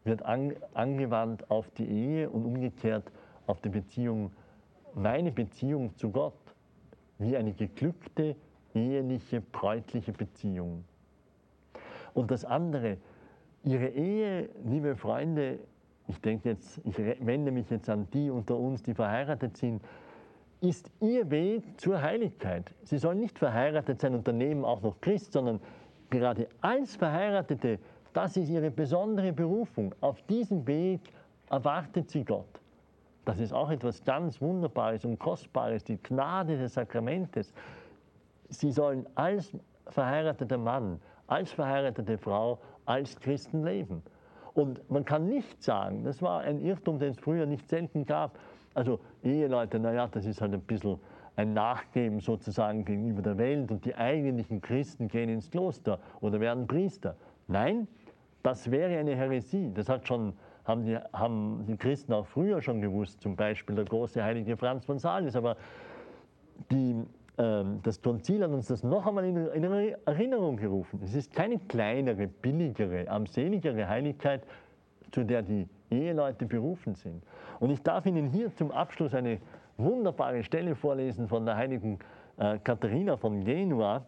wird 0.05 0.23
an, 0.23 0.55
angewandt 0.75 1.51
auf 1.51 1.71
die 1.71 1.87
Ehe 1.87 2.31
und 2.31 2.45
umgekehrt 2.45 3.11
auf 3.47 3.61
die 3.61 3.69
Beziehung, 3.69 4.33
meine 4.95 5.31
Beziehung 5.31 5.97
zu 5.97 6.11
Gott 6.11 6.48
wie 7.19 7.37
eine 7.37 7.53
geglückte, 7.53 8.37
eheliche, 8.75 9.41
bräutliche 9.41 10.13
Beziehung. 10.13 10.85
Und 12.15 12.31
das 12.31 12.45
andere, 12.45 12.99
Ihre 13.65 13.89
Ehe, 13.89 14.49
liebe 14.65 14.97
Freunde, 14.97 15.59
ich 16.07 16.21
denke 16.21 16.51
jetzt, 16.51 16.81
ich 16.85 16.97
wende 16.99 17.51
mich 17.51 17.69
jetzt 17.71 17.89
an 17.91 18.09
die 18.13 18.31
unter 18.31 18.57
uns, 18.57 18.83
die 18.83 18.95
verheiratet 18.95 19.57
sind, 19.57 19.83
ist 20.61 20.91
Ihr 21.01 21.31
Weg 21.31 21.63
zur 21.81 22.01
Heiligkeit. 22.01 22.73
Sie 22.83 22.99
sollen 22.99 23.21
nicht 23.21 23.39
verheiratet 23.39 24.01
sein 24.01 24.15
und 24.15 24.27
daneben 24.27 24.65
auch 24.65 24.83
noch 24.83 25.01
Christ, 25.01 25.33
sondern 25.33 25.61
gerade 26.11 26.49
als 26.61 26.97
Verheiratete, 26.97 27.79
das 28.13 28.37
ist 28.37 28.49
Ihre 28.49 28.71
besondere 28.71 29.33
Berufung. 29.33 29.95
Auf 30.01 30.23
diesem 30.23 30.67
Weg 30.67 31.01
erwartet 31.51 32.11
Sie 32.11 32.25
Gott. 32.25 32.61
Das 33.29 33.41
ist 33.41 33.53
auch 33.53 33.69
etwas 33.69 34.03
ganz 34.05 34.41
Wunderbares 34.41 35.05
und 35.05 35.19
Kostbares, 35.19 35.85
die 35.85 36.03
Gnade 36.03 36.57
des 36.57 36.73
Sakramentes. 36.73 37.53
Sie 38.49 38.73
sollen 38.73 39.05
als 39.17 39.53
verheirateter 39.89 40.57
Mann, 40.57 40.99
als 41.27 41.53
verheiratete 41.53 42.17
Frau, 42.17 42.59
als 42.87 43.21
Christen 43.21 43.65
leben. 43.65 44.03
Und 44.55 44.91
man 44.91 45.05
kann 45.05 45.27
nicht 45.27 45.63
sagen, 45.63 46.05
das 46.05 46.23
war 46.23 46.41
ein 46.41 46.59
Irrtum, 46.59 46.99
den 46.99 47.11
es 47.11 47.19
früher 47.19 47.45
nicht 47.45 47.69
selten 47.69 48.07
gab, 48.07 48.39
also 48.73 48.99
Eheleute, 49.23 49.79
naja, 49.79 50.07
das 50.07 50.25
ist 50.25 50.41
halt 50.41 50.55
ein 50.55 50.63
bisschen 50.63 50.99
ein 51.37 51.53
Nachgeben 51.53 52.21
sozusagen 52.21 52.87
gegenüber 52.87 53.21
der 53.21 53.37
Welt 53.37 53.71
und 53.71 53.85
die 53.85 53.95
eigentlichen 53.95 54.63
Christen 54.63 55.07
gehen 55.07 55.29
ins 55.29 55.51
Kloster 55.51 55.99
oder 56.23 56.41
werden 56.41 56.67
Priester. 56.67 57.15
Nein, 57.47 57.89
das 58.43 58.71
wäre 58.71 58.99
eine 58.99 59.15
Häresie. 59.15 59.71
Das 59.75 59.91
hat 59.91 60.09
schon, 60.09 60.33
haben, 60.69 60.85
die, 60.85 60.97
haben 61.13 61.65
die 61.67 61.77
Christen 61.77 62.13
auch 62.13 62.27
früher 62.27 62.61
schon 62.63 62.81
gewusst, 62.81 63.21
zum 63.21 63.35
Beispiel 63.35 63.75
der 63.75 63.85
große 63.85 64.23
heilige 64.23 64.57
Franz 64.57 64.85
von 64.85 64.99
Sales. 64.99 65.35
Aber 65.35 65.57
die, 66.71 67.03
äh, 67.39 67.65
das 67.83 68.01
Konzil 68.03 68.43
hat 68.43 68.51
uns 68.51 68.69
das 68.69 68.85
noch 68.85 69.07
einmal 69.07 69.25
in, 69.25 69.37
in 69.37 69.65
Erinnerung 70.05 70.57
gerufen. 70.57 71.01
Es 71.03 71.15
ist 71.15 71.33
keine 71.35 71.59
kleinere, 71.59 72.27
billigere, 72.27 73.11
armseligere 73.11 73.89
Heiligkeit, 73.89 74.43
zu 75.11 75.25
der 75.25 75.43
die 75.43 75.67
Eheleute 75.91 76.45
berufen 76.47 76.95
sind. 76.95 77.23
Und 77.61 77.71
ich 77.71 77.83
darf 77.83 78.07
Ihnen 78.07 78.29
hier 78.29 78.55
zum 78.55 78.71
Abschluss 78.71 79.15
eine 79.15 79.39
wunderbare 79.79 80.45
Stelle 80.45 80.75
vorlesen 80.75 81.29
von 81.29 81.47
der 81.47 81.57
heiligen 81.57 81.99
äh, 82.37 82.59
Katharina 82.59 83.17
von 83.17 83.43
Genua, 83.43 84.05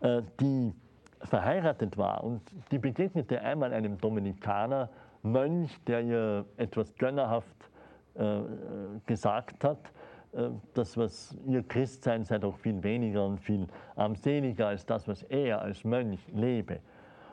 äh, 0.00 0.22
die 0.40 0.74
verheiratet 1.20 1.96
war 1.96 2.24
und 2.24 2.42
die 2.70 2.78
begegnete 2.78 3.40
einmal 3.40 3.72
einem 3.72 3.98
Dominikaner 3.98 4.88
Mönch, 5.22 5.82
der 5.84 6.02
ihr 6.02 6.46
etwas 6.56 6.94
gönnerhaft 6.96 7.70
äh, 8.14 8.40
gesagt 9.06 9.64
hat, 9.64 9.78
äh, 10.32 10.48
das, 10.74 10.96
was 10.96 11.36
ihr 11.46 11.62
Christsein 11.62 12.24
sei 12.24 12.38
doch 12.38 12.56
viel 12.56 12.82
weniger 12.82 13.24
und 13.24 13.38
viel 13.38 13.66
armseliger 13.96 14.68
als 14.68 14.84
das, 14.86 15.06
was 15.08 15.22
er 15.24 15.62
als 15.62 15.84
Mönch 15.84 16.20
lebe. 16.32 16.80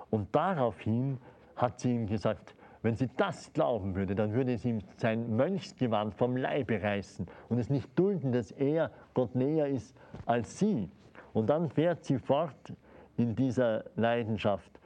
Und 0.09 0.33
daraufhin 0.35 1.17
hat 1.55 1.79
sie 1.79 1.93
ihm 1.93 2.07
gesagt, 2.07 2.55
wenn 2.81 2.95
sie 2.95 3.09
das 3.17 3.51
glauben 3.51 3.95
würde, 3.95 4.15
dann 4.15 4.33
würde 4.33 4.53
es 4.53 4.63
ihm 4.63 4.79
sein 4.95 5.35
Mönchsgewand 5.35 6.13
vom 6.13 6.37
Leibe 6.37 6.81
reißen 6.81 7.27
und 7.49 7.59
es 7.59 7.69
nicht 7.69 7.89
dulden, 7.97 8.31
dass 8.31 8.51
er 8.51 8.91
Gott 9.13 9.35
näher 9.35 9.67
ist 9.67 9.97
als 10.25 10.59
sie. 10.59 10.89
Und 11.33 11.49
dann 11.49 11.69
fährt 11.69 12.05
sie 12.05 12.17
fort 12.17 12.73
in 13.17 13.35
dieser 13.35 13.83
Leidenschaft. 13.95 14.79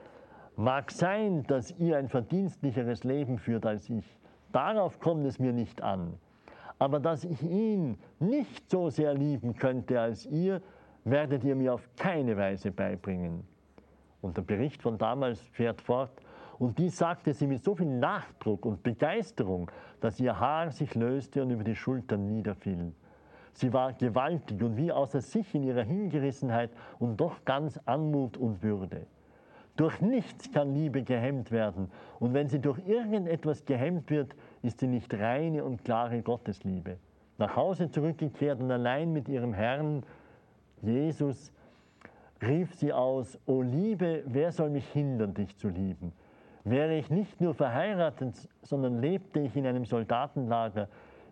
Mag 0.55 0.91
sein, 0.91 1.43
dass 1.47 1.71
ihr 1.79 1.97
ein 1.97 2.09
verdienstlicheres 2.09 3.03
Leben 3.03 3.39
führt 3.39 3.65
als 3.65 3.89
ich. 3.89 4.05
Darauf 4.51 4.99
kommt 4.99 5.25
es 5.25 5.39
mir 5.39 5.51
nicht 5.51 5.81
an. 5.81 6.13
Aber 6.77 6.99
dass 6.99 7.23
ich 7.23 7.41
ihn 7.41 7.97
nicht 8.19 8.69
so 8.69 8.89
sehr 8.89 9.15
lieben 9.15 9.55
könnte 9.55 9.99
als 9.99 10.27
ihr, 10.27 10.61
werdet 11.05 11.43
ihr 11.43 11.55
mir 11.55 11.73
auf 11.73 11.89
keine 11.97 12.37
Weise 12.37 12.71
beibringen. 12.71 13.47
Und 14.21 14.37
der 14.37 14.43
Bericht 14.43 14.83
von 14.83 14.97
damals 14.97 15.41
fährt 15.41 15.81
fort, 15.81 16.21
und 16.59 16.77
dies 16.77 16.97
sagte 16.99 17.33
sie 17.33 17.47
mit 17.47 17.63
so 17.63 17.75
viel 17.75 17.87
Nachdruck 17.87 18.65
und 18.65 18.83
Begeisterung, 18.83 19.71
dass 20.01 20.19
ihr 20.19 20.39
Haar 20.39 20.71
sich 20.71 20.93
löste 20.93 21.41
und 21.41 21.49
über 21.49 21.63
die 21.63 21.75
Schultern 21.75 22.27
niederfiel. 22.27 22.93
Sie 23.53 23.73
war 23.73 23.93
gewaltig 23.93 24.61
und 24.61 24.77
wie 24.77 24.91
außer 24.91 25.19
sich 25.19 25.53
in 25.55 25.63
ihrer 25.63 25.83
Hingerissenheit 25.83 26.69
und 26.99 27.17
doch 27.17 27.43
ganz 27.43 27.79
Anmut 27.85 28.37
und 28.37 28.61
Würde. 28.61 29.07
Durch 29.75 30.01
nichts 30.01 30.51
kann 30.51 30.73
Liebe 30.73 31.01
gehemmt 31.01 31.51
werden. 31.51 31.89
Und 32.19 32.33
wenn 32.33 32.47
sie 32.47 32.59
durch 32.59 32.79
irgendetwas 32.87 33.65
gehemmt 33.65 34.09
wird, 34.11 34.35
ist 34.61 34.79
sie 34.79 34.87
nicht 34.87 35.13
reine 35.13 35.63
und 35.63 35.83
klare 35.83 36.21
Gottesliebe. 36.21 36.97
Nach 37.39 37.55
Hause 37.55 37.89
zurückgekehrt 37.89 38.61
und 38.61 38.71
allein 38.71 39.11
mit 39.13 39.27
ihrem 39.27 39.53
Herrn 39.53 40.03
Jesus 40.83 41.51
rief 42.41 42.75
sie 42.75 42.91
aus, 42.91 43.39
O 43.45 43.61
Liebe, 43.61 44.23
wer 44.25 44.51
soll 44.51 44.69
mich 44.69 44.87
hindern, 44.89 45.33
dich 45.33 45.57
zu 45.57 45.69
lieben? 45.69 46.11
Wäre 46.65 46.95
ich 46.95 47.09
nicht 47.09 47.41
nur 47.41 47.53
verheiratet, 47.53 48.47
sondern 48.61 48.99
lebte 48.99 49.39
ich 49.39 49.55
in 49.55 49.65
einem 49.65 49.85
Soldatenlager, 49.85 50.87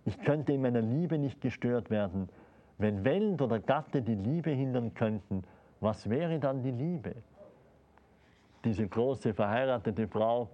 ich 0.05 0.19
könnte 0.21 0.53
in 0.53 0.61
meiner 0.61 0.81
Liebe 0.81 1.17
nicht 1.17 1.41
gestört 1.41 1.89
werden. 1.89 2.29
Wenn 2.77 3.03
Welt 3.03 3.41
oder 3.41 3.59
Gatte 3.59 4.01
die 4.01 4.15
Liebe 4.15 4.49
hindern 4.49 4.93
könnten, 4.93 5.43
was 5.79 6.09
wäre 6.09 6.39
dann 6.39 6.63
die 6.63 6.71
Liebe? 6.71 7.15
Diese 8.63 8.87
große 8.87 9.33
verheiratete 9.33 10.07
Frau, 10.07 10.49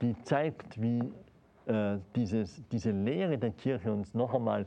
die 0.00 0.14
zeigt, 0.22 0.80
wie 0.80 1.12
äh, 1.66 1.98
dieses, 2.14 2.66
diese 2.68 2.90
Lehre 2.90 3.38
der 3.38 3.50
Kirche 3.50 3.92
uns 3.92 4.14
noch 4.14 4.34
einmal 4.34 4.66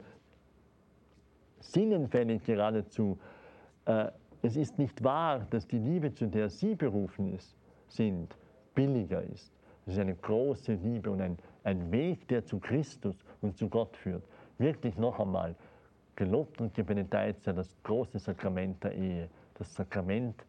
sinnenfällig 1.60 2.44
geradezu, 2.44 3.18
äh, 3.86 4.12
es 4.42 4.56
ist 4.56 4.78
nicht 4.78 5.04
wahr, 5.04 5.46
dass 5.50 5.68
die 5.68 5.80
Liebe, 5.80 6.14
zu 6.14 6.28
der 6.28 6.50
Sie 6.50 6.76
berufen 6.76 7.34
ist, 7.34 7.56
sind, 7.88 8.38
billiger 8.76 9.24
ist. 9.24 9.52
Es 9.86 9.94
ist 9.94 10.00
eine 10.00 10.16
große 10.16 10.74
Liebe 10.74 11.10
und 11.10 11.22
ein, 11.22 11.38
ein 11.64 11.92
Weg, 11.92 12.28
der 12.28 12.46
zu 12.46 12.60
Christus 12.60 13.24
und 13.42 13.58
zu 13.58 13.68
Gott 13.68 13.96
führt. 13.98 14.24
Wirklich 14.58 14.98
noch 14.98 15.20
einmal, 15.20 15.56
gelobt 16.16 16.62
und 16.62 16.74
gebenedeit 16.74 17.42
sei 17.42 17.54
das 17.54 17.76
große 17.84 18.20
Sakrament 18.20 18.84
der 18.84 18.94
Ehe, 18.94 19.30
das 19.56 19.74
Sakrament 19.74 20.44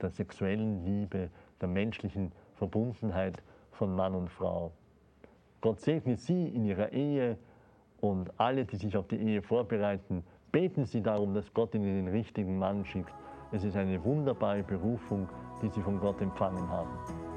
der 0.00 0.10
sexuellen 0.10 0.84
Liebe, 0.84 1.30
der 1.60 1.68
menschlichen 1.68 2.32
Verbundenheit 2.54 3.42
von 3.72 3.94
Mann 3.94 4.14
und 4.14 4.28
Frau. 4.28 4.72
Gott 5.60 5.80
segne 5.80 6.16
Sie 6.16 6.48
in 6.48 6.64
Ihrer 6.64 6.92
Ehe 6.92 7.36
und 8.00 8.30
alle, 8.38 8.64
die 8.64 8.76
sich 8.76 8.96
auf 8.96 9.08
die 9.08 9.16
Ehe 9.16 9.42
vorbereiten, 9.42 10.24
beten 10.52 10.84
Sie 10.84 11.02
darum, 11.02 11.34
dass 11.34 11.52
Gott 11.52 11.74
Ihnen 11.74 12.04
den 12.04 12.08
richtigen 12.08 12.58
Mann 12.58 12.84
schickt. 12.84 13.12
Es 13.52 13.64
ist 13.64 13.76
eine 13.76 14.02
wunderbare 14.04 14.62
Berufung, 14.62 15.28
die 15.62 15.68
Sie 15.68 15.82
von 15.82 16.00
Gott 16.00 16.20
empfangen 16.20 16.68
haben. 16.68 17.29